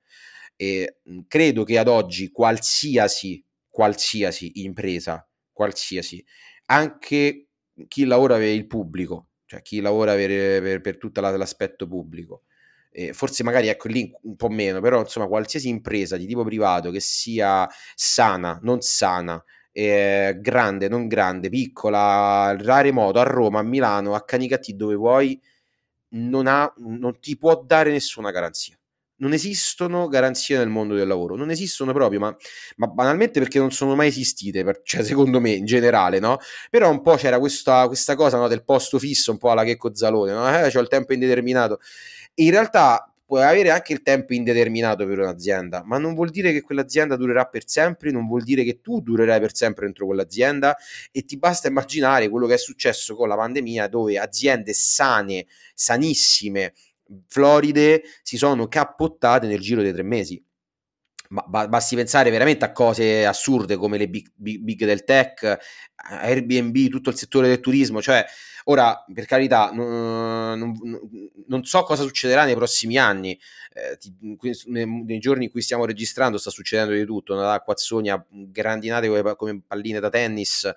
[0.58, 6.24] e mhmm, credo che ad oggi qualsiasi, qualsiasi impresa, qualsiasi,
[6.65, 7.48] anche
[7.88, 12.43] chi lavora per il pubblico, cioè chi lavora per, per, per tutto l'aspetto pubblico,
[12.91, 16.89] eh, forse magari ecco lì un po' meno, però insomma qualsiasi impresa di tipo privato
[16.91, 19.41] che sia sana, non sana,
[19.72, 25.39] eh, grande, non grande, piccola, remoto, a Roma, a Milano, a Canicattì, dove vuoi,
[26.10, 28.78] non, ha, non ti può dare nessuna garanzia
[29.17, 32.36] non esistono garanzie nel mondo del lavoro, non esistono proprio, ma,
[32.77, 36.38] ma banalmente perché non sono mai esistite, per, cioè secondo me in generale, no?
[36.69, 39.95] Però un po' c'era questa, questa cosa no, del posto fisso, un po' alla Checco
[39.95, 40.65] Zalone, no?
[40.65, 41.80] Eh, c'ho il tempo indeterminato.
[42.36, 46.62] In realtà puoi avere anche il tempo indeterminato per un'azienda, ma non vuol dire che
[46.62, 50.77] quell'azienda durerà per sempre, non vuol dire che tu durerai per sempre dentro quell'azienda
[51.12, 56.73] e ti basta immaginare quello che è successo con la pandemia dove aziende sane, sanissime,
[57.28, 60.43] floride si sono cappottate nel giro dei tre mesi.
[61.30, 65.58] Ma basti pensare veramente a cose assurde come le big, big, big, del tech,
[65.96, 68.02] Airbnb, tutto il settore del turismo.
[68.02, 68.26] Cioè,
[68.65, 70.74] ora per carità, non, non,
[71.48, 73.38] non so cosa succederà nei prossimi anni.
[73.74, 73.98] Eh,
[74.67, 79.10] nei, nei, giorni in cui stiamo registrando, sta succedendo di tutto: da acquazzoni a grandinate
[79.10, 80.72] come, come palline da tennis,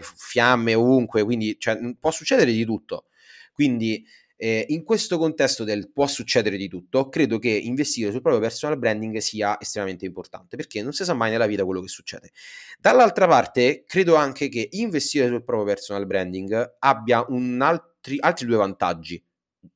[0.00, 1.22] fiamme ovunque.
[1.22, 3.08] Quindi, cioè, può succedere di tutto.
[3.52, 4.02] Quindi
[4.42, 8.78] eh, in questo contesto del può succedere di tutto, credo che investire sul proprio personal
[8.78, 12.30] branding sia estremamente importante perché non si sa mai nella vita quello che succede.
[12.78, 17.26] Dall'altra parte, credo anche che investire sul proprio personal branding abbia
[17.58, 19.22] altri, altri due vantaggi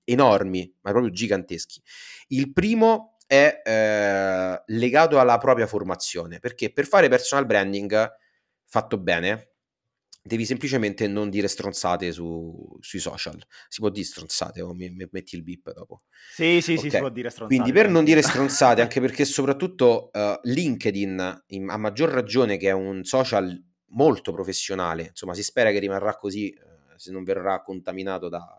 [0.04, 1.82] enormi, ma proprio giganteschi.
[2.28, 8.10] Il primo è eh, legato alla propria formazione, perché per fare personal branding
[8.64, 9.53] fatto bene
[10.26, 13.38] devi semplicemente non dire stronzate su, sui social.
[13.68, 16.04] Si può dire stronzate o mi, mi metti il bip dopo?
[16.32, 16.84] Sì, sì, okay.
[16.84, 17.60] sì, si può dire stronzate.
[17.60, 22.68] Quindi per non dire stronzate, anche perché soprattutto uh, LinkedIn, in, a maggior ragione che
[22.68, 27.60] è un social molto professionale, insomma si spera che rimarrà così uh, se non verrà
[27.62, 28.58] contaminato da,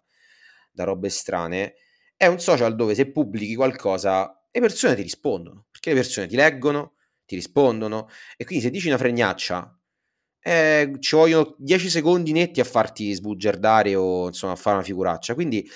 [0.72, 1.74] da robe strane,
[2.16, 6.36] è un social dove se pubblichi qualcosa le persone ti rispondono, perché le persone ti
[6.36, 6.94] leggono,
[7.26, 9.80] ti rispondono e quindi se dici una fregnaccia
[10.48, 15.34] eh, ci vogliono 10 secondi netti a farti sbugiardare o insomma a fare una figuraccia.
[15.34, 15.68] Quindi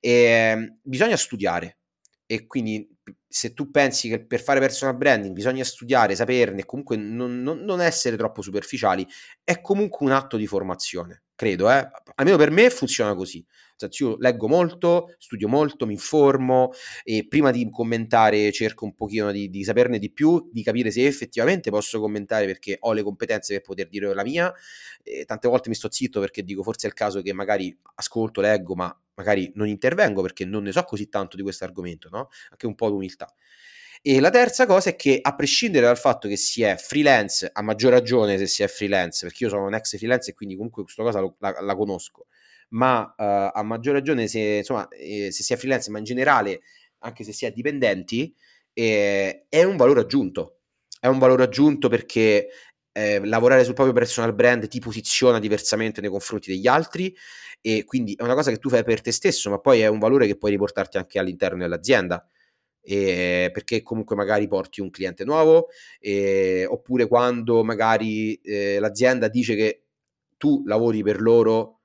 [0.00, 1.78] eh, bisogna studiare.
[2.26, 2.88] E quindi
[3.28, 7.80] se tu pensi che per fare personal branding bisogna studiare, saperne, comunque non, non, non
[7.80, 9.06] essere troppo superficiali,
[9.44, 11.88] è comunque un atto di formazione, credo, eh?
[12.16, 13.44] almeno per me funziona così.
[13.98, 16.72] Io leggo molto, studio molto, mi informo
[17.04, 21.06] e prima di commentare cerco un pochino di, di, saperne di più, di capire se
[21.06, 24.52] effettivamente posso commentare perché ho le competenze per poter dire la mia.
[25.02, 28.40] E tante volte mi sto zitto perché dico forse è il caso che magari ascolto,
[28.40, 32.28] leggo, ma magari non intervengo perché non ne so così tanto di questo argomento, no?
[32.50, 33.32] Anche un po' di umiltà.
[34.02, 37.62] E la terza cosa è che a prescindere dal fatto che si è freelance, a
[37.62, 40.82] maggior ragione se si è freelance, perché io sono un ex freelance e quindi comunque
[40.84, 42.26] questa cosa lo, la, la, conosco,
[42.68, 46.60] ma uh, a maggior ragione se, insomma, eh, se si è freelance, ma in generale
[47.00, 48.34] anche se si è dipendenti,
[48.72, 50.58] eh, è un valore aggiunto.
[50.98, 52.48] È un valore aggiunto perché
[52.92, 57.14] eh, lavorare sul proprio personal brand ti posiziona diversamente nei confronti degli altri
[57.60, 59.98] e quindi è una cosa che tu fai per te stesso, ma poi è un
[59.98, 62.26] valore che puoi riportarti anche all'interno dell'azienda.
[62.88, 69.56] Eh, perché comunque magari porti un cliente nuovo eh, oppure quando magari eh, l'azienda dice
[69.56, 69.82] che
[70.36, 71.75] tu lavori per loro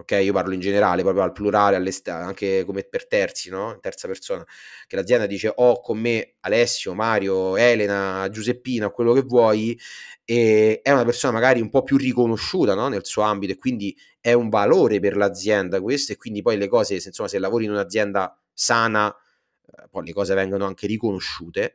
[0.00, 0.12] ok?
[0.22, 3.72] Io parlo in generale, proprio al plurale, anche come per terzi, no?
[3.72, 4.44] In terza persona,
[4.86, 9.78] che l'azienda dice ho oh, con me Alessio, Mario, Elena, Giuseppina, quello che vuoi,
[10.24, 12.88] e è una persona magari un po' più riconosciuta no?
[12.88, 16.68] nel suo ambito e quindi è un valore per l'azienda questo e quindi poi le
[16.68, 21.74] cose, se, insomma, se lavori in un'azienda sana, eh, poi le cose vengono anche riconosciute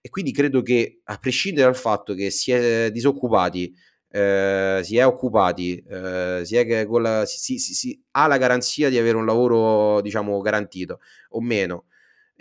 [0.00, 3.74] e quindi credo che a prescindere dal fatto che si è disoccupati,
[4.14, 8.96] eh, si è occupati, eh, si, è la, si, si, si, ha la garanzia di
[8.96, 11.00] avere un lavoro, diciamo, garantito
[11.30, 11.86] o meno,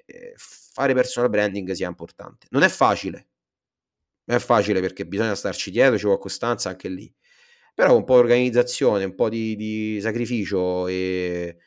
[0.06, 2.46] eh, fare personal branding sia importante.
[2.52, 3.28] Non è facile,
[4.26, 7.12] non è facile perché bisogna starci dietro, ci vuole costanza anche lì,
[7.74, 11.58] però un po' di organizzazione, un po' di, di sacrificio e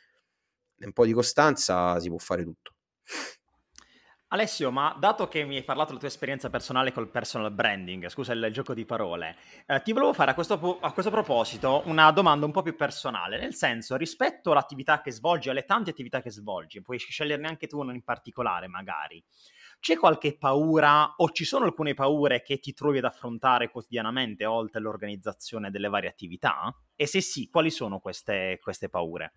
[0.78, 2.74] un po' di costanza si può fare tutto.
[4.30, 8.32] Alessio, ma dato che mi hai parlato della tua esperienza personale col personal branding, scusa
[8.32, 9.36] il, gioco di parole,
[9.66, 13.38] eh, ti volevo fare a questo, a questo, proposito una domanda un po' più personale,
[13.38, 17.78] nel senso rispetto all'attività che svolgi, alle tante attività che svolgi, puoi sceglierne anche tu
[17.78, 19.24] uno in particolare magari,
[19.78, 24.80] c'è qualche paura o ci sono alcune paure che ti trovi ad affrontare quotidianamente oltre
[24.80, 26.74] all'organizzazione delle varie attività?
[26.96, 29.34] E se sì, quali sono queste, queste paure?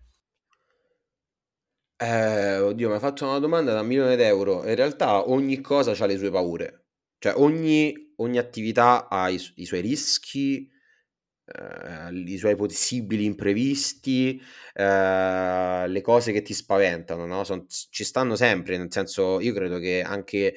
[2.02, 4.66] Eh, oddio, mi ha fatto una domanda da un milione d'euro.
[4.66, 6.86] In realtà ogni cosa ha le sue paure.
[7.18, 10.66] Cioè ogni, ogni attività ha i, i suoi rischi,
[11.44, 14.40] eh, i suoi possibili imprevisti,
[14.74, 17.44] eh, le cose che ti spaventano, no?
[17.44, 20.56] Son, ci stanno sempre, nel senso io credo che anche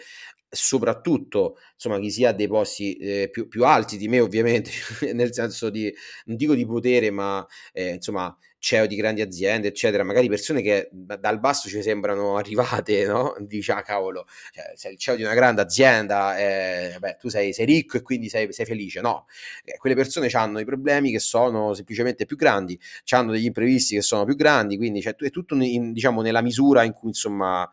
[0.56, 4.70] soprattutto insomma chi sia dei posti eh, più, più, alti di me ovviamente
[5.14, 5.92] nel senso di
[6.26, 10.88] non dico di potere ma eh, insomma CEO di grandi aziende, eccetera, magari persone che
[10.90, 13.36] dal basso ci sembrano arrivate, no?
[13.40, 17.52] Dici, ah cavolo, cioè, sei il CEO di una grande azienda, eh, beh, tu sei,
[17.52, 19.02] sei, ricco e quindi sei, sei felice.
[19.02, 19.26] No,
[19.66, 24.02] eh, quelle persone hanno i problemi che sono semplicemente più grandi, hanno degli imprevisti che
[24.02, 27.70] sono più grandi, quindi cioè, è tutto in, diciamo, nella misura in cui, insomma,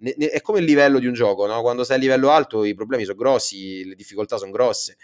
[0.00, 1.60] eh, è come il livello di un gioco, no?
[1.62, 4.96] quando sei a livello alto i problemi sono grossi, le difficoltà sono grosse,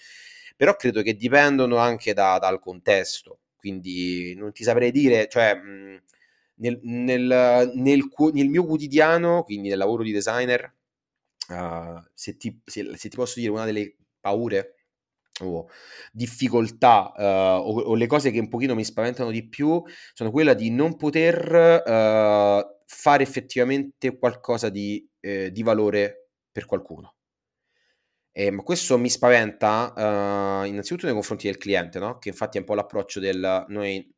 [0.57, 6.03] però credo che dipendono anche da, dal contesto quindi non ti saprei dire, cioè mh,
[6.57, 10.75] nel, nel, nel, nel, mio quotidiano, quindi nel lavoro di designer,
[11.49, 14.75] uh, se, ti, se, se, ti, posso dire una delle paure
[15.43, 15.69] o
[16.11, 19.81] difficoltà uh, o, o, le cose che un pochino mi spaventano di più
[20.13, 27.15] sono quella di non poter uh, fare effettivamente qualcosa di, eh, di valore per qualcuno.
[28.35, 32.19] Eh, ma questo mi spaventa uh, innanzitutto nei confronti del cliente, no?
[32.19, 34.11] che infatti è un po' l'approccio del noi,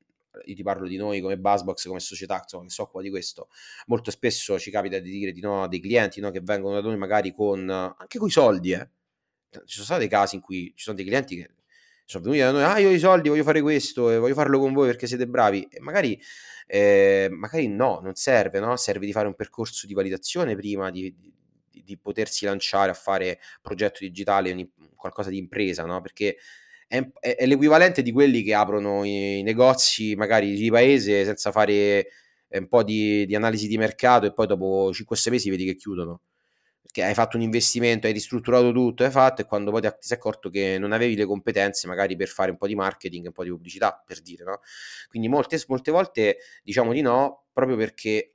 [0.45, 3.49] io ti parlo di noi come Buzzbox, come società insomma, che si occupa di questo.
[3.87, 6.31] Molto spesso ci capita di dire di no a dei clienti no?
[6.31, 8.73] che vengono da noi magari con anche con i soldi.
[8.73, 8.89] Eh.
[9.51, 11.51] Ci sono stati casi in cui ci sono dei clienti che
[12.05, 14.59] sono venuti da noi, ah io ho i soldi, voglio fare questo, e voglio farlo
[14.61, 15.67] con voi perché siete bravi.
[15.71, 16.21] E magari,
[16.67, 18.77] eh, magari no, non serve, no?
[18.77, 21.33] serve di fare un percorso di validazione prima di, di
[21.85, 26.01] di potersi lanciare a fare progetto digitale, qualcosa di impresa, no?
[26.01, 26.37] Perché
[26.89, 32.09] è, è, è, l'equivalente di quelli che aprono i negozi magari di paese senza fare
[32.49, 36.21] un po' di, di analisi di mercato e poi dopo 5-6 mesi vedi che chiudono
[36.95, 40.17] che hai fatto un investimento, hai ristrutturato tutto, hai fatto e quando poi ti, sei
[40.17, 43.43] accorto che non avevi le competenze magari per fare un po' di marketing, un po'
[43.43, 44.61] di pubblicità, per dire, no?
[45.09, 48.29] Quindi molte, molte volte diciamo di no proprio perché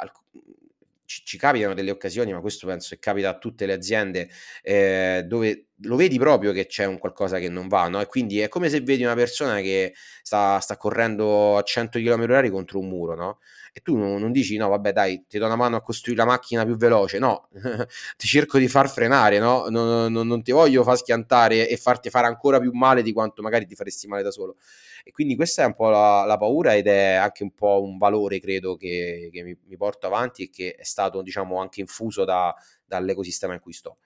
[1.10, 4.30] ci, ci, capitano delle occasioni, ma questo penso che capita a tutte le aziende,
[4.62, 8.00] eh, dove lo vedi proprio che c'è un qualcosa che non va, no?
[8.00, 12.52] E quindi è come se vedi una persona che sta, sta correndo a 100 km/h
[12.52, 13.40] contro un muro, no?
[13.74, 16.28] E tu non, non, dici no vabbè dai ti do una mano a costruire la
[16.28, 17.20] macchina più veloce.
[17.20, 17.50] No
[18.18, 19.68] ti cerco di far frenare no?
[19.70, 23.42] Non, non, non, ti voglio far schiantare e farti fare ancora più male di quanto
[23.42, 24.58] magari ti faresti male da solo.
[25.04, 27.98] E quindi questa è un po' la, la paura ed è anche un po' un
[27.98, 32.26] valore credo che, che mi, mi, porto avanti e che è stato diciamo anche infuso
[32.26, 32.54] da,
[32.86, 33.98] dall'ecosistema in cui sto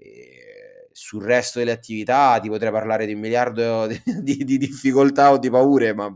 [0.00, 5.32] e sul resto delle attività ti potrei parlare di un miliardo di, di, di, difficoltà
[5.32, 6.12] o di paure, ma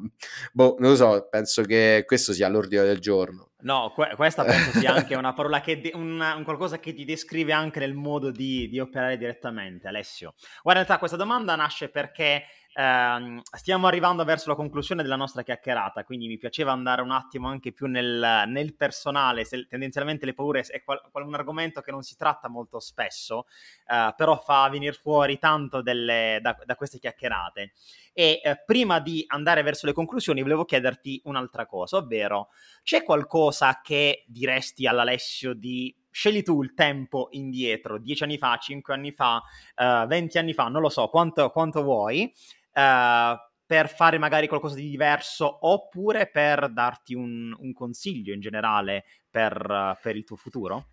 [0.52, 3.50] boh, non lo so, penso che questo sia l'ordine del giorno.
[3.60, 7.04] No, que- questa penso sia anche una parola che de- una, un qualcosa che ti
[7.04, 10.34] descrive anche nel modo di, di operare direttamente, Alessio.
[10.62, 12.44] Guarda, in realtà questa domanda nasce perché
[12.76, 17.46] Uh, stiamo arrivando verso la conclusione della nostra chiacchierata, quindi mi piaceva andare un attimo
[17.46, 19.44] anche più nel, nel personale.
[19.44, 23.46] Se, tendenzialmente le paure è qual, un argomento che non si tratta molto spesso,
[23.86, 27.74] uh, però fa venire fuori tanto delle, da, da, queste chiacchierate.
[28.12, 32.48] E uh, prima di andare verso le conclusioni, volevo chiederti un'altra cosa, ovvero
[32.82, 38.94] c'è qualcosa che diresti all'Alessio di scegli tu il tempo indietro, dieci anni fa, cinque
[38.94, 39.42] anni fa,
[39.76, 42.32] uh, venti anni fa, non lo so, quanto, quanto vuoi,
[42.74, 49.04] uh, per fare magari qualcosa di diverso oppure per darti un, un consiglio in generale
[49.30, 50.88] per, per, il tuo futuro?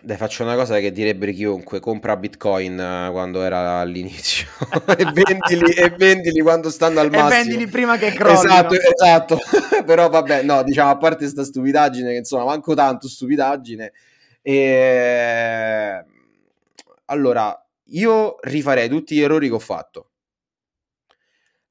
[0.00, 4.46] Dai, faccio una cosa che direbbe chiunque, compra Bitcoin uh, quando era all'inizio
[4.96, 7.28] e, vendili, e, vendili, quando stanno al massimo.
[7.28, 8.40] E vendili prima che crollino.
[8.40, 9.38] Esatto, esatto.
[9.84, 13.92] Però vabbè, no, diciamo, a parte questa stupidaggine, che insomma, manco tanto stupidaggine,
[14.40, 16.04] e...
[17.06, 20.07] Allora, io rifarei tutti gli errori che ho fatto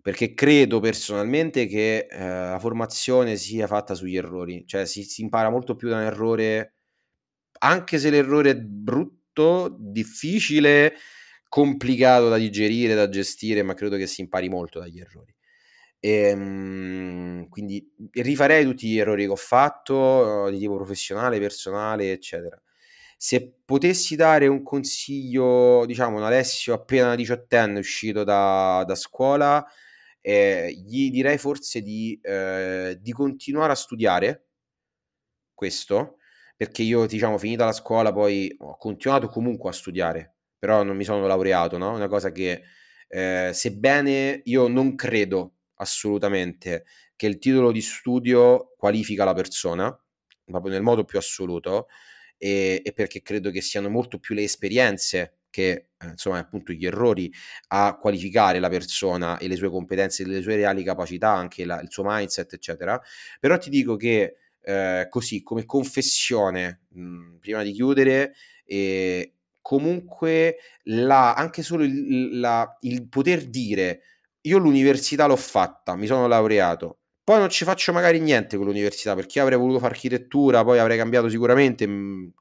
[0.08, 5.50] perché credo personalmente che eh, la formazione sia fatta sugli errori, cioè si, si, impara
[5.50, 6.76] molto più da un errore,
[7.60, 10.94] anche se l'errore è brutto, difficile,
[11.50, 15.36] complicato da digerire, da gestire, ma credo che si impari molto dagli errori.
[16.00, 22.58] E, ehm, quindi rifarei tutti gli errori che ho fatto di tipo professionale, personale, eccetera.
[23.18, 29.68] Se potessi dare un consiglio, diciamo, un Alessio appena diciottenne uscito da, da scuola,
[30.28, 34.48] eh, gli direi forse di, eh, di, continuare a studiare
[35.54, 36.18] questo,
[36.58, 41.06] perché io, diciamo, finita la scuola, poi ho continuato comunque a studiare, però non mi
[41.06, 41.94] sono laureato, no?
[41.94, 42.64] Una cosa che,
[43.08, 46.84] eh, sebbene io non credo assolutamente
[47.16, 49.98] che il titolo di studio qualifica la persona,
[50.44, 51.88] proprio nel modo più assoluto,
[52.38, 56.86] e, e perché credo che siano molto più le esperienze che eh, insomma appunto gli
[56.86, 57.32] errori
[57.70, 61.90] a qualificare la persona e le sue competenze, le sue reali capacità, anche la, il
[61.90, 63.02] suo mindset, eccetera.
[63.40, 68.36] Però ti dico che eh, così come confessione, mh, prima di chiudere,
[68.66, 74.02] eh, comunque la, anche solo il, la, il poter dire
[74.42, 79.16] io l'università l'ho fatta, mi sono laureato, poi non ci faccio magari niente con l'università
[79.16, 82.32] perché avrei voluto fare architettura, poi avrei cambiato sicuramente mh,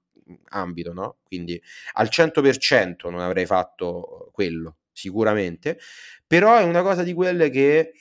[0.50, 1.18] ambito, no?
[1.24, 1.60] Quindi
[1.94, 5.78] al 100% non avrei fatto quello, sicuramente,
[6.26, 7.92] però è una cosa di quelle che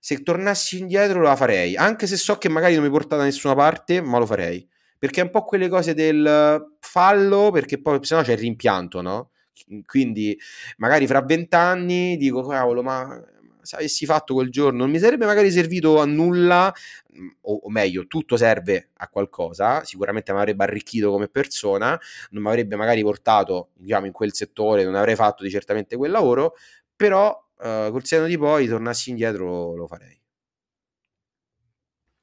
[0.00, 3.54] se tornassi indietro la farei, anche se so che magari non mi porta da nessuna
[3.54, 4.66] parte, ma lo farei.
[4.98, 9.00] Perché è un po' quelle cose del fallo, perché poi se no c'è il rimpianto,
[9.00, 9.30] no?
[9.86, 10.38] Quindi
[10.78, 13.20] magari fra vent'anni dico, cavolo, ma
[13.68, 16.72] se avessi fatto quel giorno non mi sarebbe magari servito a nulla,
[17.42, 22.00] o, o meglio, tutto serve a qualcosa, sicuramente mi avrebbe arricchito come persona,
[22.30, 26.10] non mi avrebbe magari portato, diciamo, in quel settore, non avrei fatto di certamente quel
[26.10, 26.54] lavoro,
[26.96, 30.18] però uh, col senno di poi, tornassi indietro, lo farei.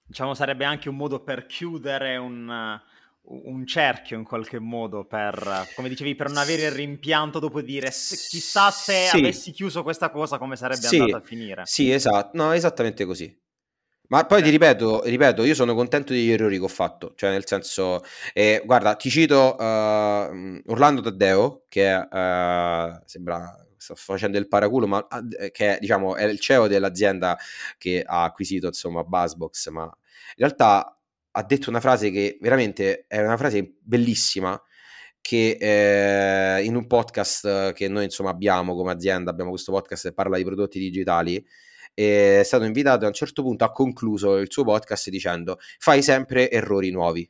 [0.01, 2.79] Diciamo sarebbe anche un modo per chiudere un,
[3.27, 7.89] un cerchio in qualche modo per, come dicevi, per non avere il rimpianto dopo dire
[7.89, 9.17] chissà se sì.
[9.17, 10.99] avessi chiuso questa cosa come sarebbe sì.
[10.99, 11.63] andata a finire.
[11.65, 13.43] Sì, esatto, no, esattamente così.
[14.07, 17.47] Ma poi ti ripeto, ripeto, io sono contento degli errori che ho fatto, cioè nel
[17.47, 18.03] senso,
[18.33, 24.97] eh, guarda, ti cito uh, Orlando Taddeo, che uh, sembra sto facendo il paraculo, ma
[25.09, 27.35] uh, che diciamo è il CEO dell'azienda
[27.77, 29.89] che ha acquisito insomma Buzzbox, ma in
[30.35, 30.94] realtà
[31.37, 34.59] ha detto una frase che veramente è una frase bellissima
[35.19, 40.13] che eh, in un podcast che noi insomma abbiamo come azienda, abbiamo questo podcast che
[40.13, 41.43] parla di prodotti digitali,
[41.93, 46.49] è stato invitato a un certo punto ha concluso il suo podcast dicendo fai sempre
[46.49, 47.29] errori nuovi.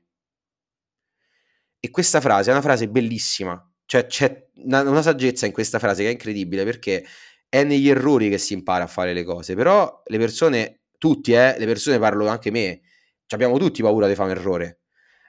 [1.80, 6.03] E questa frase è una frase bellissima, cioè c'è una, una saggezza in questa frase
[6.03, 7.06] che è incredibile perché
[7.47, 11.56] è negli errori che si impara a fare le cose, però le persone, tutti, eh,
[11.58, 12.82] le persone parlo anche me,
[13.30, 14.80] abbiamo tutti paura di fare un errore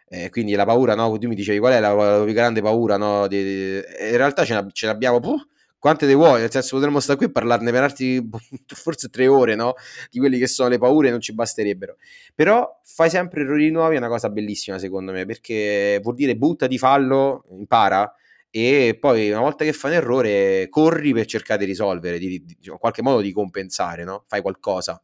[0.09, 1.17] eh, quindi la paura, no?
[1.19, 3.27] Tu mi dicevi qual è la, la più grande paura, no?
[3.27, 3.75] Di, di...
[4.11, 5.37] In realtà ce, ce l'abbiamo, puh,
[5.79, 6.41] quante ne vuoi?
[6.41, 8.25] Nel senso, potremmo stare qui a parlarne per altri,
[8.73, 9.75] forse tre ore, no?
[10.11, 11.97] Di quelli che sono le paure, non ci basterebbero.
[12.35, 16.69] Però fai sempre errori nuovi, è una cosa bellissima, secondo me, perché vuol dire butta
[16.69, 18.13] di fallo, impara,
[18.49, 22.79] e poi una volta che fai un errore corri per cercare di risolvere, di, in
[22.79, 24.25] qualche modo di compensare, no?
[24.29, 25.01] Fai qualcosa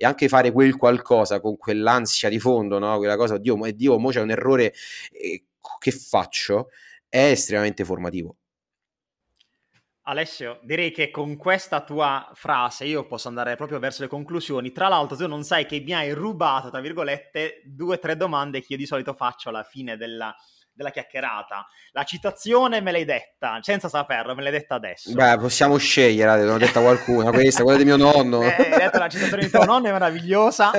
[0.00, 2.98] e anche fare quel qualcosa con quell'ansia di fondo, no?
[2.98, 4.72] quella cosa, Dio, Dio, mo c'è un errore,
[5.10, 5.46] eh,
[5.80, 6.68] che faccio?
[7.08, 8.36] È estremamente formativo.
[10.02, 14.70] Alessio, direi che con questa tua frase io posso andare proprio verso le conclusioni.
[14.70, 18.60] Tra l'altro, tu non sai che mi hai rubato, tra virgolette, due o tre domande
[18.60, 20.32] che io di solito faccio alla fine della,
[20.78, 21.66] della chiacchierata.
[21.90, 25.12] La citazione me l'hai detta, senza saperlo, me l'hai detta adesso.
[25.12, 28.42] Beh, possiamo scegliere, l'ho detta qualcuno, questa, quella di mio nonno.
[28.42, 30.70] Eh, hai detto la citazione di tuo nonno è meravigliosa,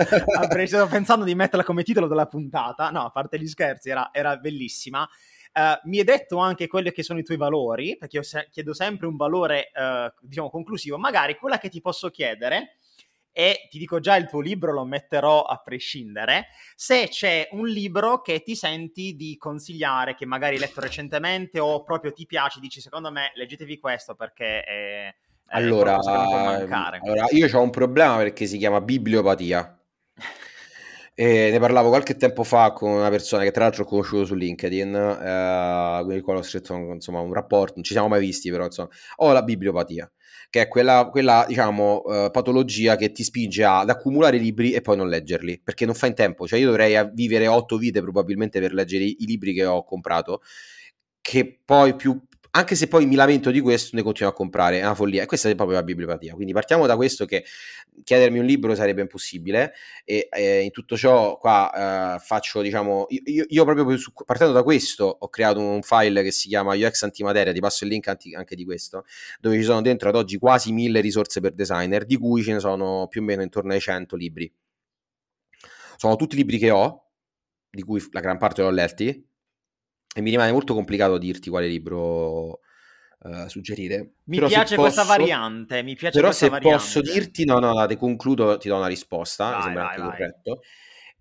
[0.65, 4.37] stato pensando di metterla come titolo della puntata, no, a parte gli scherzi, era, era
[4.37, 5.07] bellissima.
[5.51, 8.73] Uh, mi hai detto anche quelli che sono i tuoi valori, perché io se- chiedo
[8.73, 10.97] sempre un valore, uh, diciamo, conclusivo.
[10.97, 12.77] Magari quella che ti posso chiedere
[13.39, 18.19] e ti dico già il tuo libro lo metterò a prescindere, se c'è un libro
[18.19, 22.81] che ti senti di consigliare, che magari hai letto recentemente o proprio ti piace, dici
[22.81, 25.15] secondo me leggetevi questo perché è...
[25.51, 29.79] Allora, allora, io ho un problema perché si chiama bibliopatia.
[31.19, 34.35] E ne parlavo qualche tempo fa con una persona che tra l'altro ho conosciuto su
[34.35, 38.49] LinkedIn, eh, con il quale ho scritto insomma, un rapporto, non ci siamo mai visti
[38.49, 38.87] però insomma,
[39.17, 40.09] ho la bibliopatia
[40.49, 44.97] che è quella, quella diciamo, uh, patologia che ti spinge ad accumulare libri e poi
[44.97, 46.47] non leggerli, perché non fai in tempo.
[46.47, 50.41] Cioè io dovrei vivere otto vite probabilmente per leggere i, i libri che ho comprato,
[51.21, 52.19] che poi più,
[52.51, 55.23] anche se poi mi lamento di questo, ne continuo a comprare, è una follia.
[55.23, 56.33] E questa è proprio la bibliopatia.
[56.33, 57.45] Quindi partiamo da questo che
[58.03, 59.73] chiedermi un libro sarebbe impossibile
[60.03, 64.63] e eh, in tutto ciò qua eh, faccio, diciamo, io, io proprio su, partendo da
[64.63, 68.33] questo ho creato un file che si chiama UX Antimateria, ti passo il link anti,
[68.33, 69.05] anche di questo,
[69.39, 72.59] dove ci sono dentro ad oggi quasi mille risorse per designer, di cui ce ne
[72.59, 74.51] sono più o meno intorno ai 100 libri.
[75.97, 77.09] Sono tutti libri che ho,
[77.69, 79.28] di cui la gran parte l'ho letti,
[80.16, 82.60] e mi rimane molto complicato dirti quale libro
[83.20, 84.14] uh, suggerire.
[84.26, 86.78] Mi però piace questa posso, variante, mi piace però se variante.
[86.78, 90.01] posso dirti, no, no, te concludo, ti do una risposta, vai, mi sembra vai, anche
[90.01, 90.12] vai.
[90.12, 90.62] corretto.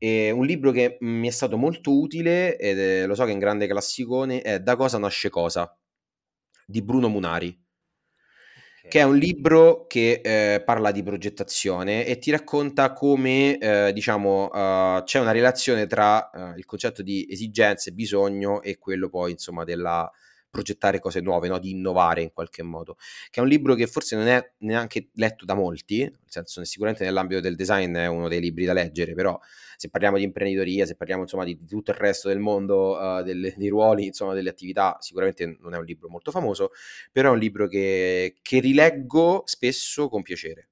[0.01, 3.32] E un libro che mi è stato molto utile, ed è, lo so che è
[3.32, 5.76] un grande classicone, è Da cosa nasce cosa,
[6.64, 7.66] di Bruno Munari
[8.89, 14.47] che è un libro che eh, parla di progettazione e ti racconta come, eh, diciamo,
[14.47, 19.64] uh, c'è una relazione tra uh, il concetto di esigenze, bisogno e quello poi, insomma,
[19.64, 20.11] della
[20.51, 21.59] progettare cose nuove, no?
[21.59, 22.97] di innovare in qualche modo,
[23.30, 27.05] che è un libro che forse non è neanche letto da molti, nel senso sicuramente
[27.05, 29.39] nell'ambito del design è uno dei libri da leggere, però
[29.78, 33.22] se parliamo di imprenditoria, se parliamo insomma di, di tutto il resto del mondo, uh,
[33.22, 36.72] delle, dei ruoli, insomma delle attività, sicuramente non è un libro molto famoso,
[37.12, 40.70] però è un libro che, che rileggo spesso con piacere.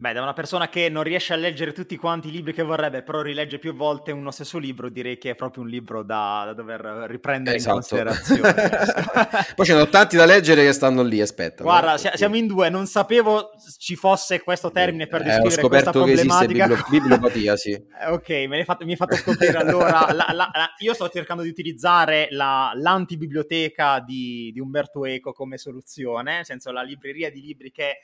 [0.00, 3.02] Beh, da una persona che non riesce a leggere tutti quanti i libri che vorrebbe,
[3.02, 6.54] però rilegge più volte uno stesso libro, direi che è proprio un libro da, da
[6.54, 7.74] dover riprendere esatto.
[7.74, 8.54] in considerazione.
[9.54, 11.62] Poi ce ne sono tanti da leggere che stanno lì, aspetta.
[11.64, 15.90] Guarda, si- siamo in due, non sapevo ci fosse questo termine per descrivere eh, questa
[15.90, 16.66] problematica.
[16.66, 17.72] Che esiste bibliopatia, sì.
[18.00, 20.10] Eh, ok, me l'hai fatto, mi hai fatto scoprire allora.
[20.14, 26.36] La, la, la, io sto cercando di utilizzare l'antibiblioteca di, di Umberto Eco come soluzione,
[26.36, 27.98] nel senso la libreria di libri che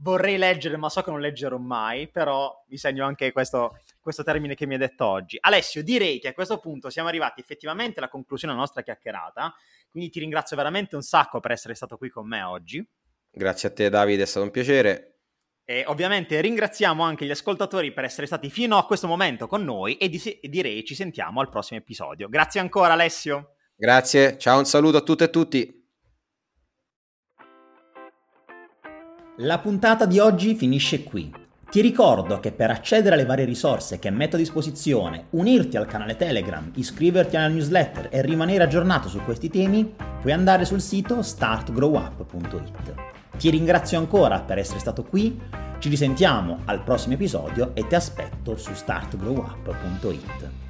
[0.00, 4.54] vorrei leggere, ma so che non leggerò mai, però vi segno anche questo, questo, termine
[4.54, 5.38] che mi hai detto oggi.
[5.40, 9.54] Alessio, direi che a questo punto siamo arrivati effettivamente alla conclusione della nostra chiacchierata,
[9.90, 12.86] quindi ti ringrazio veramente un sacco per essere stato qui con me oggi.
[13.30, 15.06] Grazie a te Davide, è stato un piacere.
[15.64, 19.96] E ovviamente ringraziamo anche gli ascoltatori per essere stati fino a questo momento con noi
[19.98, 22.28] e, di- direi ci sentiamo al prossimo episodio.
[22.28, 23.54] Grazie ancora Alessio.
[23.76, 25.79] Grazie, ciao, un saluto a tutte e tutti.
[29.42, 31.32] La puntata di oggi finisce qui.
[31.70, 36.14] Ti ricordo che per accedere alle varie risorse che metto a disposizione, unirti al canale
[36.14, 42.94] Telegram, iscriverti alla newsletter e rimanere aggiornato su questi temi, puoi andare sul sito startgrowup.it.
[43.38, 45.40] Ti ringrazio ancora per essere stato qui,
[45.78, 50.69] ci risentiamo al prossimo episodio e ti aspetto su startgrowup.it.